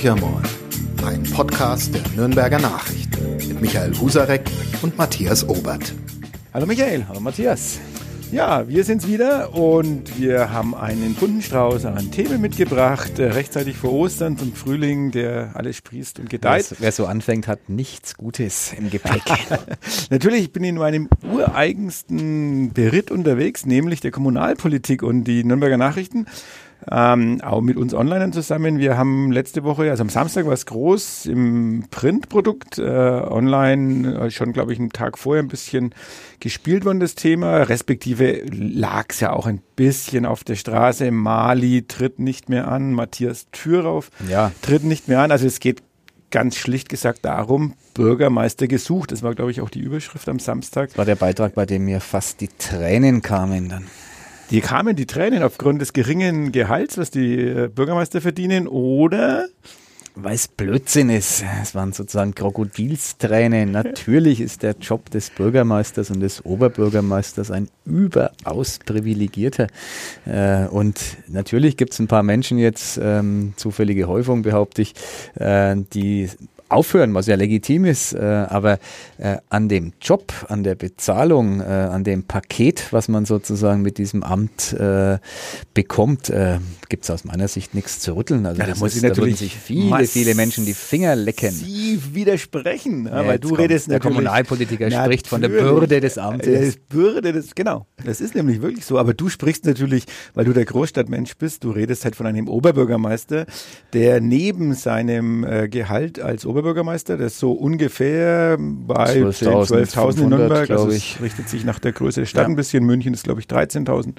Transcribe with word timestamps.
Horcher 0.00 0.16
Moll, 0.16 0.42
ein 1.04 1.22
Podcast 1.24 1.94
der 1.94 2.00
Nürnberger 2.16 2.58
Nachrichten 2.58 3.36
mit 3.36 3.60
Michael 3.60 3.94
Husarek 4.00 4.40
und 4.80 4.96
Matthias 4.96 5.46
Obert. 5.46 5.92
Hallo 6.54 6.64
Michael, 6.64 7.04
hallo 7.06 7.20
Matthias. 7.20 7.78
Ja, 8.32 8.66
wir 8.66 8.84
sind's 8.84 9.06
wieder 9.06 9.54
und 9.54 10.18
wir 10.18 10.50
haben 10.50 10.74
einen 10.74 11.14
bunten 11.16 11.42
Strauß 11.42 11.84
an 11.84 12.10
Themen 12.10 12.40
mitgebracht, 12.40 13.18
äh, 13.18 13.24
rechtzeitig 13.26 13.76
vor 13.76 13.92
Ostern 13.92 14.38
zum 14.38 14.54
Frühling, 14.54 15.10
der 15.10 15.50
alles 15.52 15.76
sprießt 15.76 16.18
und 16.18 16.30
gedeiht. 16.30 16.76
Wer 16.78 16.92
so 16.92 17.04
anfängt, 17.04 17.46
hat 17.46 17.68
nichts 17.68 18.16
Gutes 18.16 18.72
im 18.72 18.88
Gepäck. 18.88 19.24
Natürlich 20.10 20.50
bin 20.50 20.64
ich 20.64 20.70
in 20.70 20.76
meinem 20.76 21.10
ureigensten 21.30 22.72
Beritt 22.72 23.10
unterwegs, 23.10 23.66
nämlich 23.66 24.00
der 24.00 24.12
Kommunalpolitik 24.12 25.02
und 25.02 25.24
die 25.24 25.44
Nürnberger 25.44 25.76
Nachrichten 25.76 26.24
ähm, 26.90 27.40
auch 27.42 27.60
mit 27.60 27.76
uns 27.76 27.94
online 27.94 28.30
zusammen. 28.30 28.78
Wir 28.78 28.96
haben 28.96 29.32
letzte 29.32 29.64
Woche, 29.64 29.90
also 29.90 30.02
am 30.02 30.08
Samstag 30.08 30.46
war 30.46 30.52
es 30.52 30.66
groß 30.66 31.26
im 31.26 31.84
Printprodukt, 31.90 32.78
äh, 32.78 32.82
online 32.82 34.26
äh, 34.26 34.30
schon, 34.30 34.52
glaube 34.52 34.72
ich, 34.72 34.78
einen 34.78 34.90
Tag 34.90 35.18
vorher 35.18 35.42
ein 35.42 35.48
bisschen 35.48 35.94
gespielt 36.40 36.84
worden, 36.84 37.00
das 37.00 37.14
Thema, 37.14 37.58
respektive 37.58 38.42
lag 38.50 39.06
es 39.10 39.20
ja 39.20 39.32
auch 39.32 39.46
ein 39.46 39.60
bisschen 39.76 40.26
auf 40.26 40.44
der 40.44 40.56
Straße. 40.56 41.10
Mali 41.10 41.84
tritt 41.86 42.18
nicht 42.18 42.48
mehr 42.48 42.68
an, 42.68 42.92
Matthias 42.92 43.48
Thürauf 43.52 44.10
ja. 44.28 44.52
tritt 44.62 44.84
nicht 44.84 45.08
mehr 45.08 45.20
an. 45.20 45.30
Also 45.30 45.46
es 45.46 45.60
geht 45.60 45.82
ganz 46.30 46.56
schlicht 46.56 46.88
gesagt 46.88 47.24
darum, 47.24 47.74
Bürgermeister 47.94 48.68
gesucht. 48.68 49.12
Das 49.12 49.22
war, 49.22 49.34
glaube 49.34 49.50
ich, 49.50 49.60
auch 49.60 49.70
die 49.70 49.80
Überschrift 49.80 50.28
am 50.28 50.38
Samstag. 50.38 50.90
Das 50.90 50.98
war 50.98 51.04
der 51.04 51.16
Beitrag, 51.16 51.54
bei 51.54 51.66
dem 51.66 51.84
mir 51.84 52.00
fast 52.00 52.40
die 52.40 52.48
Tränen 52.48 53.20
kamen 53.22 53.68
dann. 53.68 53.86
Die 54.50 54.60
kamen 54.60 54.96
die 54.96 55.06
Tränen 55.06 55.44
aufgrund 55.44 55.80
des 55.80 55.92
geringen 55.92 56.50
Gehalts, 56.50 56.98
was 56.98 57.12
die 57.12 57.36
äh, 57.38 57.68
Bürgermeister 57.68 58.20
verdienen, 58.20 58.66
oder? 58.66 59.46
Weil 60.16 60.34
es 60.34 60.48
Blödsinn 60.48 61.08
ist. 61.08 61.44
Es 61.62 61.76
waren 61.76 61.92
sozusagen 61.92 62.34
Krokodilstränen. 62.34 63.70
Natürlich 63.72 64.40
ist 64.40 64.64
der 64.64 64.74
Job 64.80 65.08
des 65.10 65.30
Bürgermeisters 65.30 66.10
und 66.10 66.18
des 66.18 66.44
Oberbürgermeisters 66.44 67.52
ein 67.52 67.68
überaus 67.84 68.80
privilegierter. 68.84 69.68
Äh, 70.26 70.66
und 70.66 71.00
natürlich 71.28 71.76
gibt 71.76 71.92
es 71.92 72.00
ein 72.00 72.08
paar 72.08 72.24
Menschen 72.24 72.58
jetzt, 72.58 72.98
ähm, 73.00 73.54
zufällige 73.54 74.08
Häufung 74.08 74.42
behaupte 74.42 74.82
ich, 74.82 74.94
äh, 75.36 75.76
die 75.92 76.28
aufhören, 76.70 77.14
was 77.14 77.26
ja 77.26 77.36
legitim 77.36 77.84
ist, 77.84 78.12
äh, 78.12 78.20
aber 78.20 78.78
äh, 79.18 79.36
an 79.48 79.68
dem 79.68 79.92
Job, 80.00 80.32
an 80.48 80.62
der 80.62 80.74
Bezahlung, 80.74 81.60
äh, 81.60 81.64
an 81.64 82.04
dem 82.04 82.24
Paket, 82.24 82.92
was 82.92 83.08
man 83.08 83.24
sozusagen 83.24 83.82
mit 83.82 83.98
diesem 83.98 84.22
Amt 84.22 84.72
äh, 84.72 85.18
bekommt, 85.74 86.30
äh, 86.30 86.58
gibt 86.90 87.04
es 87.04 87.10
aus 87.10 87.24
meiner 87.24 87.48
Sicht 87.48 87.74
nichts 87.74 88.00
zu 88.00 88.14
rütteln. 88.14 88.44
Also 88.44 88.60
ja, 88.60 88.66
da 88.66 88.74
muss 88.74 88.90
ist, 88.90 88.96
ich 88.96 89.02
natürlich 89.02 89.38
sich 89.38 89.56
viele, 89.56 90.04
viele 90.06 90.34
Menschen 90.34 90.66
die 90.66 90.74
Finger 90.74 91.16
lecken. 91.16 91.52
Sie 91.52 91.98
widersprechen, 92.12 93.06
ja, 93.06 93.26
weil 93.26 93.38
du 93.38 93.54
redest 93.54 93.86
der 93.86 93.94
natürlich. 93.94 94.16
Der 94.16 94.22
Kommunalpolitiker 94.22 94.90
spricht 94.90 95.26
von 95.28 95.40
der 95.40 95.48
Bürde 95.48 96.00
des 96.00 96.18
Amtes. 96.18 96.76
Bürde 96.88 97.32
des, 97.32 97.54
genau. 97.54 97.86
Das 98.04 98.20
ist 98.20 98.34
nämlich 98.34 98.60
wirklich 98.60 98.84
so. 98.84 98.98
Aber 98.98 99.14
du 99.14 99.28
sprichst 99.28 99.64
natürlich, 99.64 100.04
weil 100.34 100.44
du 100.44 100.52
der 100.52 100.64
Großstadtmensch 100.64 101.36
bist, 101.36 101.64
du 101.64 101.70
redest 101.70 102.04
halt 102.04 102.16
von 102.16 102.26
einem 102.26 102.48
Oberbürgermeister, 102.48 103.46
der 103.92 104.20
neben 104.20 104.74
seinem 104.74 105.44
äh, 105.44 105.68
Gehalt 105.68 106.20
als 106.20 106.44
Oberbürgermeister 106.44 107.18
ist 107.20 107.38
so 107.38 107.52
ungefähr 107.52 108.58
bei 108.58 109.14
12.000 109.22 109.86
12 109.86 110.18
in 110.18 110.28
Nürnberg. 110.28 110.70
Also 110.70 110.88
es 110.88 111.20
richtet 111.22 111.48
sich 111.48 111.64
nach 111.64 111.78
der 111.78 111.92
Größe 111.92 112.20
der 112.20 112.26
Stadt 112.26 112.42
ja. 112.42 112.48
ein 112.48 112.56
bisschen. 112.56 112.84
München 112.84 113.14
ist, 113.14 113.24
glaube 113.24 113.40
ich, 113.40 113.46
13.000. 113.46 114.14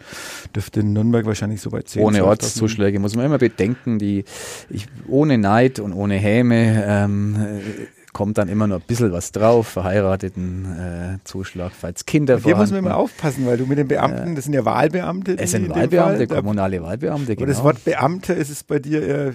Dürfte 0.56 0.80
in 0.80 0.94
Nürnberg 0.94 1.26
wahrscheinlich 1.26 1.62
so 1.62 1.70
bei 1.70 1.82
10. 1.82 2.02
Ohne 2.02 2.24
Ortszuschläge 2.62 3.00
muss 3.00 3.16
man 3.16 3.26
immer 3.26 3.38
bedenken, 3.38 3.98
die 3.98 4.24
ich, 4.70 4.86
ohne 5.08 5.38
Neid 5.38 5.80
und 5.80 5.94
ohne 5.94 6.16
Häme 6.16 6.84
ähm, 6.86 7.38
kommt 8.14 8.38
dann 8.38 8.50
immer 8.50 8.68
nur 8.68 8.78
ein 8.78 8.84
bisschen 8.86 9.12
was 9.12 9.32
drauf, 9.32 9.68
verheirateten 9.68 10.66
äh, 10.66 11.18
Zuschlag, 11.24 11.72
falls 11.80 12.06
Kinder 12.06 12.40
Hier 12.40 12.56
muss 12.56 12.72
man 12.72 12.80
immer 12.80 12.98
aufpassen, 12.98 13.46
weil 13.46 13.58
du 13.58 13.66
mit 13.66 13.78
den 13.78 13.88
Beamten, 13.88 14.36
das 14.36 14.46
sind 14.46 14.54
ja 14.54 14.66
Wahlbeamte. 14.66 15.38
Es 15.38 15.52
sind 15.52 15.70
Wahlbeamte, 15.70 16.28
kommunale 16.28 16.82
Wahlbeamte, 16.84 17.36
genau. 17.36 17.44
Und 17.44 17.50
das 17.50 17.64
Wort 17.64 17.84
Beamte 17.86 18.34
ist 18.34 18.50
es 18.50 18.64
bei 18.64 18.80
dir 18.80 19.02
eher 19.02 19.34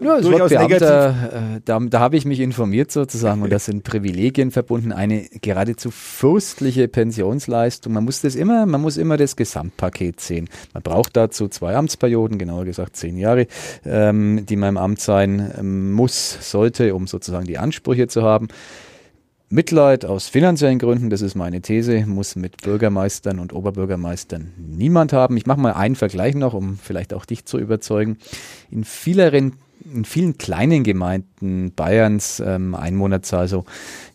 ja, 0.00 0.16
das 0.18 0.30
Wort 0.30 0.48
Beamter, 0.50 1.54
äh, 1.56 1.60
da, 1.64 1.78
da 1.80 2.00
habe 2.00 2.16
ich 2.16 2.26
mich 2.26 2.40
informiert 2.40 2.92
sozusagen 2.92 3.42
und 3.42 3.50
da 3.50 3.58
sind 3.58 3.82
Privilegien 3.82 4.50
verbunden, 4.50 4.92
eine 4.92 5.26
geradezu 5.40 5.90
fürstliche 5.90 6.88
Pensionsleistung. 6.88 7.94
Man 7.94 8.04
muss 8.04 8.20
das 8.20 8.34
immer, 8.34 8.66
man 8.66 8.80
muss 8.80 8.98
immer 8.98 9.16
das 9.16 9.36
Gesamtpaket 9.36 10.20
sehen. 10.20 10.48
Man 10.74 10.82
braucht 10.82 11.16
dazu 11.16 11.48
zwei 11.48 11.74
Amtsperioden, 11.76 12.38
genauer 12.38 12.66
gesagt 12.66 12.96
zehn 12.96 13.16
Jahre, 13.16 13.46
ähm, 13.86 14.44
die 14.46 14.56
man 14.56 14.70
im 14.70 14.76
Amt 14.76 15.00
sein 15.00 15.52
ähm, 15.58 15.92
muss, 15.92 16.50
sollte, 16.50 16.94
um 16.94 17.06
sozusagen 17.06 17.46
die 17.46 17.56
Ansprüche 17.56 17.85
Ansprüche 17.86 18.08
zu 18.08 18.22
haben. 18.22 18.48
Mitleid 19.48 20.04
aus 20.04 20.26
finanziellen 20.26 20.80
Gründen, 20.80 21.08
das 21.08 21.20
ist 21.20 21.36
meine 21.36 21.60
These, 21.60 22.04
muss 22.04 22.34
mit 22.34 22.62
Bürgermeistern 22.62 23.38
und 23.38 23.52
Oberbürgermeistern 23.52 24.52
niemand 24.56 25.12
haben. 25.12 25.36
Ich 25.36 25.46
mache 25.46 25.60
mal 25.60 25.72
einen 25.72 25.94
Vergleich 25.94 26.34
noch, 26.34 26.52
um 26.52 26.78
vielleicht 26.78 27.14
auch 27.14 27.24
dich 27.24 27.44
zu 27.44 27.58
überzeugen. 27.58 28.18
In 28.72 28.84
vieleren 28.84 29.52
in 29.84 30.04
vielen 30.04 30.36
kleinen 30.36 30.82
Gemeinden 30.82 31.70
Bayerns, 31.76 32.42
ähm, 32.44 32.74
Einwohnerzahl 32.74 33.46
so, 33.46 33.66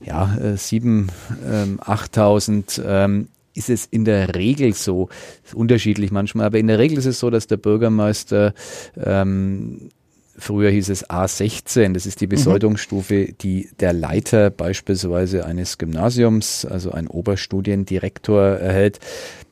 ja, 0.03 0.35
äh, 0.35 0.57
7.000, 0.57 1.09
ähm, 1.49 1.79
8.000, 1.79 2.81
ähm, 2.85 3.29
ist 3.53 3.69
es 3.69 3.85
in 3.85 4.03
der 4.03 4.35
Regel 4.35 4.73
so, 4.73 5.07
unterschiedlich 5.53 6.11
manchmal, 6.11 6.47
aber 6.47 6.59
in 6.59 6.67
der 6.67 6.77
Regel 6.77 6.97
ist 6.97 7.05
es 7.05 7.19
so, 7.19 7.29
dass 7.29 7.47
der 7.47 7.55
Bürgermeister 7.55 8.53
ähm, 8.97 9.91
Früher 10.41 10.71
hieß 10.71 10.89
es 10.89 11.07
A16, 11.07 11.93
das 11.93 12.07
ist 12.07 12.19
die 12.19 12.25
mhm. 12.25 12.31
Besoldungsstufe, 12.31 13.31
die 13.31 13.69
der 13.79 13.93
Leiter 13.93 14.49
beispielsweise 14.49 15.45
eines 15.45 15.77
Gymnasiums, 15.77 16.65
also 16.65 16.91
ein 16.91 17.07
Oberstudiendirektor 17.07 18.41
erhält, 18.41 18.99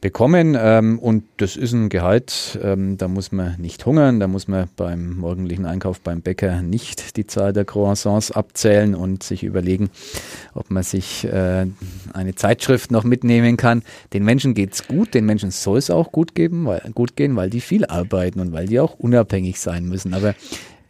bekommen. 0.01 0.57
Ähm, 0.59 0.97
und 0.97 1.25
das 1.37 1.57
ist 1.57 1.73
ein 1.73 1.89
Gehalt, 1.89 2.57
ähm, 2.63 2.97
da 2.97 3.07
muss 3.07 3.31
man 3.31 3.61
nicht 3.61 3.85
hungern, 3.85 4.19
da 4.19 4.27
muss 4.27 4.47
man 4.47 4.67
beim 4.77 5.17
morgendlichen 5.17 5.67
Einkauf 5.67 6.01
beim 6.01 6.21
Bäcker 6.21 6.63
nicht 6.63 7.17
die 7.17 7.27
Zahl 7.27 7.53
der 7.53 7.65
Croissants 7.65 8.31
abzählen 8.31 8.95
und 8.95 9.21
sich 9.21 9.43
überlegen, 9.43 9.91
ob 10.55 10.71
man 10.71 10.81
sich 10.81 11.23
äh, 11.25 11.67
eine 12.13 12.33
Zeitschrift 12.33 12.89
noch 12.89 13.03
mitnehmen 13.03 13.57
kann. 13.57 13.83
Den 14.13 14.25
Menschen 14.25 14.55
geht's 14.55 14.87
gut, 14.87 15.13
den 15.13 15.27
Menschen 15.27 15.51
soll 15.51 15.77
es 15.77 15.91
auch 15.91 16.11
gut, 16.11 16.33
geben, 16.33 16.65
weil, 16.65 16.81
gut 16.95 17.15
gehen, 17.15 17.35
weil 17.35 17.51
die 17.51 17.61
viel 17.61 17.85
arbeiten 17.85 18.39
und 18.39 18.53
weil 18.53 18.67
die 18.67 18.79
auch 18.79 18.95
unabhängig 18.95 19.59
sein 19.59 19.85
müssen. 19.85 20.15
Aber 20.15 20.33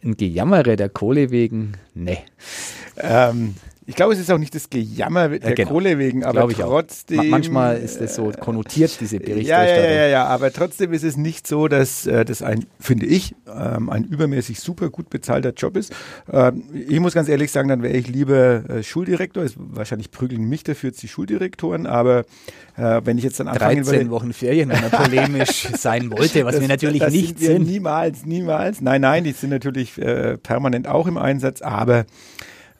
ein 0.02 0.16
Gejammere 0.16 0.76
der 0.76 0.88
Kohle 0.88 1.30
wegen, 1.30 1.74
ne. 1.94 2.18
Ähm, 2.96 3.54
ich 3.90 3.96
glaube, 3.96 4.12
es 4.12 4.20
ist 4.20 4.30
auch 4.30 4.38
nicht 4.38 4.54
das 4.54 4.70
Gejammer 4.70 5.30
der 5.30 5.48
ja, 5.48 5.54
genau. 5.56 5.70
Kohle 5.70 5.98
wegen, 5.98 6.22
aber 6.22 6.48
trotzdem. 6.48 7.28
Manchmal 7.28 7.76
ist 7.76 8.00
es 8.00 8.14
so 8.14 8.30
konnotiert, 8.30 9.00
diese 9.00 9.18
Berichterstattung. 9.18 9.84
Ja, 9.84 9.90
ja, 9.90 10.02
ja, 10.02 10.06
ja, 10.06 10.24
aber 10.26 10.52
trotzdem 10.52 10.92
ist 10.92 11.02
es 11.02 11.16
nicht 11.16 11.44
so, 11.44 11.66
dass 11.66 12.06
äh, 12.06 12.24
das 12.24 12.40
ein, 12.40 12.66
finde 12.78 13.06
ich, 13.06 13.34
ähm, 13.52 13.90
ein 13.90 14.04
übermäßig 14.04 14.60
super 14.60 14.90
gut 14.90 15.10
bezahlter 15.10 15.52
Job 15.54 15.76
ist. 15.76 15.92
Ähm, 16.32 16.62
ich 16.72 17.00
muss 17.00 17.14
ganz 17.14 17.28
ehrlich 17.28 17.50
sagen, 17.50 17.68
dann 17.68 17.82
wäre 17.82 17.96
ich 17.96 18.06
lieber 18.06 18.70
äh, 18.70 18.84
Schuldirektor. 18.84 19.42
Ist, 19.42 19.56
wahrscheinlich 19.58 20.12
prügeln 20.12 20.48
mich 20.48 20.62
dafür 20.62 20.90
jetzt 20.90 21.02
die 21.02 21.08
Schuldirektoren, 21.08 21.88
aber 21.88 22.20
äh, 22.76 23.00
wenn 23.02 23.18
ich 23.18 23.24
jetzt 23.24 23.40
dann 23.40 23.48
anfangen 23.48 23.82
13 23.82 23.92
würde, 23.92 24.10
Wochen 24.10 24.32
Ferien, 24.32 24.68
wenn 24.68 24.82
man 24.82 24.90
polemisch 24.92 25.66
sein 25.76 26.12
wollte, 26.12 26.44
was 26.44 26.54
das, 26.54 26.60
wir 26.60 26.68
natürlich 26.68 27.00
das 27.00 27.12
nicht 27.12 27.40
sind. 27.40 27.66
Niemals, 27.66 28.24
niemals. 28.24 28.80
Nein, 28.80 29.00
nein, 29.00 29.24
die 29.24 29.32
sind 29.32 29.50
natürlich 29.50 29.94
permanent 30.44 30.86
auch 30.86 31.08
im 31.08 31.18
Einsatz, 31.18 31.60
aber 31.60 32.04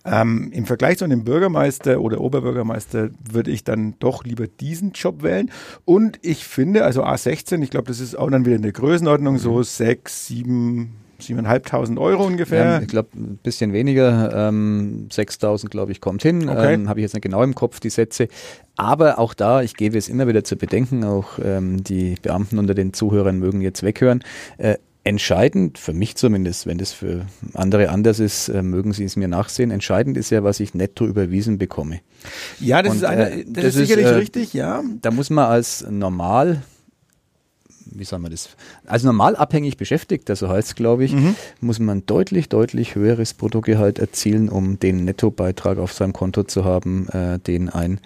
ähm, 0.05 0.51
Im 0.53 0.65
Vergleich 0.65 0.99
zu 0.99 1.05
einem 1.05 1.25
Bürgermeister 1.25 2.01
oder 2.01 2.21
Oberbürgermeister 2.21 3.11
würde 3.31 3.51
ich 3.51 3.65
dann 3.65 3.97
doch 3.99 4.25
lieber 4.25 4.47
diesen 4.47 4.93
Job 4.93 5.23
wählen. 5.23 5.51
Und 5.85 6.19
ich 6.23 6.45
finde, 6.45 6.85
also 6.85 7.05
A16, 7.05 7.63
ich 7.63 7.71
glaube, 7.71 7.89
das 7.89 8.01
ist 8.01 8.17
auch 8.17 8.31
dann 8.31 8.47
wieder 8.47 8.57
in 8.57 8.63
der 8.63 8.73
Größenordnung, 8.73 9.37
so 9.37 9.59
mhm. 9.59 9.63
sechs, 9.65 10.27
sieben, 10.27 10.97
7.500 11.21 11.99
Euro 11.99 12.25
ungefähr. 12.25 12.65
Ja, 12.65 12.81
ich 12.81 12.89
glaube, 12.89 13.11
ein 13.15 13.39
bisschen 13.43 13.75
weniger. 13.75 14.49
Ähm, 14.49 15.09
6.000, 15.11 15.69
glaube 15.69 15.93
ich, 15.93 16.01
kommt 16.01 16.23
hin. 16.23 16.49
Okay. 16.49 16.75
Ähm, 16.75 16.89
Habe 16.89 17.01
ich 17.01 17.03
jetzt 17.03 17.13
nicht 17.13 17.23
genau 17.23 17.43
im 17.43 17.55
Kopf, 17.55 17.79
die 17.79 17.91
Sätze. 17.91 18.29
Aber 18.77 19.19
auch 19.19 19.35
da, 19.35 19.61
ich 19.61 19.77
gebe 19.77 19.99
es 19.99 20.09
immer 20.09 20.27
wieder 20.27 20.45
zu 20.45 20.57
bedenken, 20.57 21.05
auch 21.05 21.39
ähm, 21.45 21.85
die 21.85 22.15
Beamten 22.23 22.59
unter 22.59 22.73
den 22.73 22.95
Zuhörern 22.95 23.39
mögen 23.39 23.61
jetzt 23.61 23.83
weghören. 23.83 24.25
Äh, 24.57 24.77
Entscheidend, 25.03 25.79
für 25.79 25.95
mich 25.95 26.17
zumindest, 26.17 26.67
wenn 26.67 26.77
das 26.77 26.93
für 26.93 27.25
andere 27.55 27.89
anders 27.89 28.19
ist, 28.19 28.49
äh, 28.49 28.63
mögen 28.63 28.93
Sie 28.93 29.05
es 29.05 29.17
mir 29.17 29.29
nachsehen. 29.29 29.71
Entscheidend 29.71 30.19
ist 30.19 30.29
ja, 30.29 30.45
was 30.45 30.61
ich 30.61 30.75
netto 30.75 31.07
überwiesen 31.07 31.57
bekomme. 31.57 32.01
Ja, 32.61 32.83
das 32.83 32.93
Und, 32.93 32.99
ist, 32.99 33.05
eine, 33.05 33.31
äh, 33.31 33.45
das, 33.47 33.65
das 33.65 33.65
ist 33.65 33.77
sicherlich 33.77 34.07
äh, 34.07 34.11
richtig, 34.11 34.53
ja. 34.53 34.83
Da 35.01 35.11
muss 35.11 35.31
man 35.31 35.47
als 35.47 35.87
normal 35.89 36.63
wie 37.87 38.05
soll 38.05 38.19
man 38.19 38.31
das, 38.31 38.51
als 38.87 39.03
normal 39.03 39.37
abhängig 39.37 39.77
Beschäftigter, 39.77 40.37
so 40.37 40.49
heißt 40.49 40.69
es, 40.69 40.75
glaube 40.75 41.05
ich, 41.05 41.13
mhm. 41.13 41.35
muss 41.61 41.79
man 41.79 42.05
deutlich, 42.07 42.49
deutlich 42.49 42.95
höheres 42.95 43.35
Bruttogehalt 43.35 43.99
erzielen, 43.99 44.49
um 44.49 44.79
den 44.79 45.05
Nettobeitrag 45.05 45.79
auf 45.79 45.93
seinem 45.93 46.13
Konto 46.13 46.45
zu 46.45 46.65
haben, 46.65 47.09
äh, 47.09 47.39
den 47.39 47.69
ein 47.69 48.01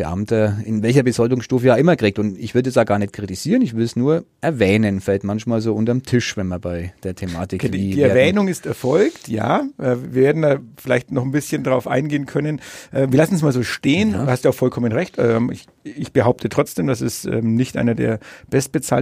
Beamter 0.00 0.56
in 0.64 0.82
welcher 0.82 1.02
Besoldungsstufe 1.02 1.66
ja 1.66 1.74
immer 1.74 1.94
kriegt. 1.94 2.18
Und 2.18 2.38
ich 2.38 2.54
würde 2.54 2.70
es 2.70 2.78
auch 2.78 2.86
gar 2.86 2.98
nicht 2.98 3.12
kritisieren, 3.12 3.60
ich 3.60 3.76
will 3.76 3.84
es 3.84 3.96
nur 3.96 4.24
erwähnen, 4.40 5.02
fällt 5.02 5.24
manchmal 5.24 5.60
so 5.60 5.74
unterm 5.74 6.02
Tisch, 6.02 6.38
wenn 6.38 6.48
man 6.48 6.60
bei 6.60 6.94
der 7.02 7.14
Thematik 7.14 7.62
okay, 7.62 7.70
Die, 7.70 7.90
die 7.90 8.00
Erwähnung 8.00 8.48
ist 8.48 8.64
erfolgt, 8.64 9.28
ja. 9.28 9.64
Äh, 9.76 9.96
wir 10.10 10.22
werden 10.22 10.42
da 10.42 10.58
vielleicht 10.76 11.10
noch 11.10 11.22
ein 11.22 11.32
bisschen 11.32 11.64
drauf 11.64 11.86
eingehen 11.86 12.24
können. 12.24 12.62
Äh, 12.92 13.08
wir 13.10 13.18
lassen 13.18 13.34
es 13.34 13.42
mal 13.42 13.52
so 13.52 13.62
stehen. 13.62 14.12
Ja. 14.12 14.24
Du 14.24 14.30
hast 14.30 14.44
ja 14.44 14.50
auch 14.50 14.54
vollkommen 14.54 14.92
recht. 14.92 15.16
Ähm, 15.18 15.50
ich, 15.50 15.66
ich 15.84 16.12
behaupte 16.12 16.48
trotzdem, 16.48 16.86
dass 16.86 17.02
es 17.02 17.26
ähm, 17.26 17.54
nicht 17.54 17.76
einer 17.76 17.94
der 17.94 18.20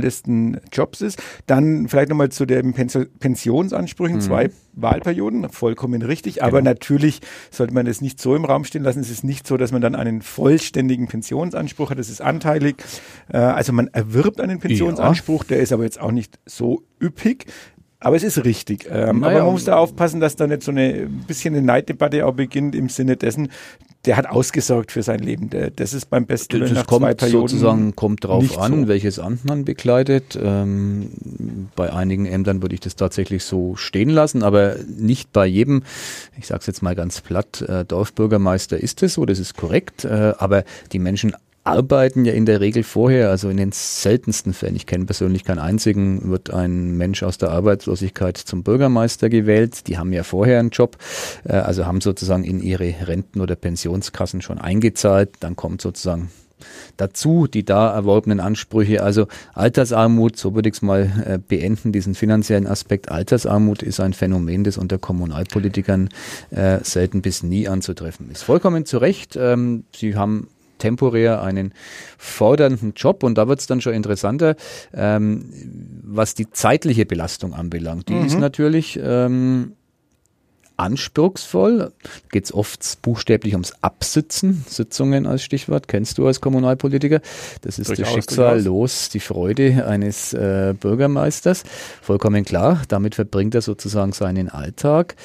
bestbezahltesten 0.08 0.60
Jobs 0.72 1.00
ist. 1.00 1.22
Dann 1.46 1.88
vielleicht 1.88 2.08
nochmal 2.08 2.30
zu 2.30 2.46
den 2.46 2.72
Pensionsansprüchen. 2.72 4.16
Mhm. 4.16 4.20
Zwei 4.20 4.50
Wahlperioden, 4.72 5.48
vollkommen 5.50 6.02
richtig. 6.02 6.42
Aber 6.42 6.58
genau. 6.58 6.70
natürlich 6.70 7.20
sollte 7.50 7.74
man 7.74 7.86
es 7.86 8.00
nicht 8.00 8.20
so 8.20 8.34
im 8.34 8.44
Raum 8.44 8.64
stehen 8.64 8.82
lassen. 8.82 9.00
Es 9.00 9.10
ist 9.10 9.24
nicht 9.24 9.46
so, 9.46 9.56
dass 9.56 9.72
man 9.72 9.82
dann 9.82 9.94
einen 9.94 10.22
vollständigen 10.22 11.08
Pensionsanspruch 11.08 11.90
hat. 11.90 11.98
Das 11.98 12.08
ist 12.08 12.20
anteilig. 12.20 12.76
Äh, 13.32 13.38
also 13.38 13.72
man 13.72 13.88
erwirbt 13.88 14.40
einen 14.40 14.60
Pensionsanspruch, 14.60 15.44
ja. 15.44 15.48
der 15.48 15.60
ist 15.60 15.72
aber 15.72 15.84
jetzt 15.84 16.00
auch 16.00 16.12
nicht 16.12 16.38
so 16.46 16.82
üppig. 17.02 17.46
Aber 18.00 18.14
es 18.14 18.22
ist 18.22 18.44
richtig. 18.44 18.86
Ähm, 18.88 19.20
naja, 19.20 19.38
aber 19.38 19.44
man 19.46 19.52
muss 19.54 19.64
da 19.64 19.76
aufpassen, 19.76 20.20
dass 20.20 20.36
da 20.36 20.46
nicht 20.46 20.62
so 20.62 20.70
eine 20.70 21.08
ein 21.08 21.24
bisschen 21.26 21.54
eine 21.54 21.66
Neiddebatte 21.66 22.24
auch 22.26 22.34
beginnt 22.34 22.76
im 22.76 22.88
Sinne 22.88 23.16
dessen, 23.16 23.48
der 24.04 24.16
hat 24.16 24.26
ausgesorgt 24.26 24.92
für 24.92 25.02
sein 25.02 25.18
Leben. 25.18 25.50
Der, 25.50 25.70
das 25.70 25.92
ist 25.92 26.08
beim 26.08 26.26
besten 26.26 26.60
das 26.60 26.72
nach 26.72 26.86
kommt 26.86 27.02
zwei 27.02 27.14
Perioden 27.14 27.48
sozusagen 27.48 27.96
kommt 27.96 28.24
drauf 28.24 28.58
an, 28.58 28.82
so. 28.82 28.88
welches 28.88 29.18
Amt 29.18 29.44
man 29.44 29.64
bekleidet. 29.64 30.38
Ähm, 30.40 31.68
bei 31.74 31.92
einigen 31.92 32.26
Ämtern 32.26 32.62
würde 32.62 32.74
ich 32.74 32.80
das 32.80 32.96
tatsächlich 32.96 33.44
so 33.44 33.76
stehen 33.76 34.10
lassen, 34.10 34.42
aber 34.42 34.76
nicht 34.86 35.32
bei 35.32 35.46
jedem. 35.46 35.82
Ich 36.38 36.46
sage 36.46 36.60
es 36.60 36.66
jetzt 36.66 36.82
mal 36.82 36.94
ganz 36.94 37.20
platt: 37.20 37.62
äh, 37.62 37.84
Dorfbürgermeister 37.84 38.78
ist 38.78 39.02
es 39.02 39.14
so, 39.14 39.26
das 39.26 39.38
ist 39.38 39.56
korrekt. 39.56 40.04
Äh, 40.04 40.34
aber 40.38 40.64
die 40.92 41.00
Menschen 41.00 41.34
arbeiten 41.68 42.24
ja 42.24 42.32
in 42.32 42.46
der 42.46 42.60
Regel 42.60 42.82
vorher, 42.82 43.30
also 43.30 43.48
in 43.48 43.56
den 43.56 43.72
seltensten 43.72 44.52
Fällen, 44.52 44.76
ich 44.76 44.86
kenne 44.86 45.04
persönlich 45.04 45.44
keinen 45.44 45.58
einzigen, 45.58 46.30
wird 46.30 46.52
ein 46.52 46.96
Mensch 46.96 47.22
aus 47.22 47.38
der 47.38 47.50
Arbeitslosigkeit 47.50 48.36
zum 48.36 48.62
Bürgermeister 48.62 49.28
gewählt. 49.28 49.86
Die 49.86 49.98
haben 49.98 50.12
ja 50.12 50.22
vorher 50.22 50.60
einen 50.60 50.70
Job, 50.70 50.96
äh, 51.44 51.52
also 51.52 51.86
haben 51.86 52.00
sozusagen 52.00 52.44
in 52.44 52.60
ihre 52.60 52.94
Renten- 53.06 53.40
oder 53.40 53.56
Pensionskassen 53.56 54.42
schon 54.42 54.58
eingezahlt. 54.58 55.30
Dann 55.40 55.56
kommt 55.56 55.82
sozusagen 55.82 56.30
dazu 56.96 57.46
die 57.46 57.64
da 57.64 57.92
erworbenen 57.92 58.40
Ansprüche. 58.40 59.02
Also 59.02 59.26
Altersarmut, 59.54 60.36
so 60.36 60.54
würde 60.54 60.68
ich 60.68 60.76
es 60.76 60.82
mal 60.82 61.12
äh, 61.24 61.38
beenden, 61.38 61.92
diesen 61.92 62.14
finanziellen 62.14 62.66
Aspekt. 62.66 63.10
Altersarmut 63.10 63.82
ist 63.82 64.00
ein 64.00 64.12
Phänomen, 64.12 64.64
das 64.64 64.78
unter 64.78 64.98
Kommunalpolitikern 64.98 66.08
äh, 66.50 66.78
selten 66.82 67.22
bis 67.22 67.42
nie 67.42 67.68
anzutreffen 67.68 68.30
ist. 68.30 68.42
Vollkommen 68.42 68.86
zu 68.86 68.98
Recht. 68.98 69.36
Ähm, 69.36 69.84
Sie 69.94 70.16
haben 70.16 70.48
temporär 70.78 71.42
einen 71.42 71.72
fordernden 72.16 72.92
Job 72.94 73.22
und 73.22 73.36
da 73.36 73.48
wird 73.48 73.60
es 73.60 73.66
dann 73.66 73.80
schon 73.80 73.94
interessanter, 73.94 74.56
ähm, 74.94 75.50
was 76.02 76.34
die 76.34 76.50
zeitliche 76.50 77.06
Belastung 77.06 77.54
anbelangt. 77.54 78.08
Die 78.08 78.14
mhm. 78.14 78.24
ist 78.24 78.38
natürlich 78.38 78.98
ähm, 79.02 79.72
anspruchsvoll. 80.78 81.92
Geht 82.30 82.46
es 82.46 82.54
oft 82.54 83.02
buchstäblich 83.02 83.52
ums 83.52 83.72
Absitzen, 83.82 84.64
Sitzungen 84.66 85.26
als 85.26 85.42
Stichwort, 85.42 85.88
kennst 85.88 86.16
du 86.18 86.26
als 86.26 86.40
Kommunalpolitiker. 86.40 87.20
Das 87.62 87.78
ist 87.78 87.88
durchaus, 87.88 88.06
das 88.06 88.14
Schicksal 88.14 88.62
durchaus. 88.62 88.64
los, 88.64 89.08
die 89.10 89.20
Freude 89.20 89.86
eines 89.86 90.32
äh, 90.32 90.74
Bürgermeisters. 90.78 91.64
Vollkommen 92.00 92.44
klar, 92.44 92.82
damit 92.88 93.16
verbringt 93.16 93.54
er 93.54 93.62
sozusagen 93.62 94.12
seinen 94.12 94.48
Alltag. 94.48 95.16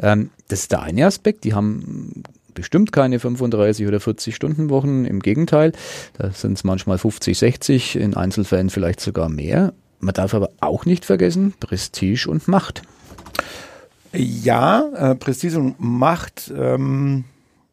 Ähm, 0.00 0.30
das 0.48 0.60
ist 0.60 0.72
der 0.72 0.82
eine 0.82 1.06
Aspekt. 1.06 1.44
Die 1.44 1.54
haben 1.54 2.22
bestimmt 2.54 2.92
keine 2.92 3.18
35 3.18 3.86
oder 3.86 4.00
40 4.00 4.34
Stunden 4.34 4.70
Wochen. 4.70 5.04
Im 5.04 5.20
Gegenteil, 5.20 5.72
da 6.18 6.30
sind 6.30 6.54
es 6.54 6.64
manchmal 6.64 6.98
50, 6.98 7.38
60, 7.38 7.96
in 7.96 8.14
Einzelfällen 8.14 8.70
vielleicht 8.70 9.00
sogar 9.00 9.28
mehr. 9.28 9.72
Man 9.98 10.14
darf 10.14 10.34
aber 10.34 10.50
auch 10.60 10.86
nicht 10.86 11.04
vergessen, 11.04 11.54
Prestige 11.60 12.28
und 12.28 12.48
Macht. 12.48 12.82
Ja, 14.12 14.88
äh, 14.94 15.14
Prestige 15.14 15.58
und 15.58 15.76
Macht. 15.78 16.52
Ähm 16.56 17.24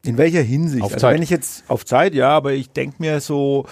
in 0.08 0.18
welcher 0.18 0.42
Hinsicht? 0.42 0.84
Auf 0.84 0.94
also 0.94 1.02
Zeit. 1.02 1.16
wenn 1.16 1.22
ich 1.22 1.30
jetzt 1.30 1.64
auf 1.68 1.86
Zeit, 1.86 2.14
ja, 2.14 2.30
aber 2.30 2.54
ich 2.54 2.70
denke 2.70 2.96
mir 3.00 3.20
so, 3.20 3.66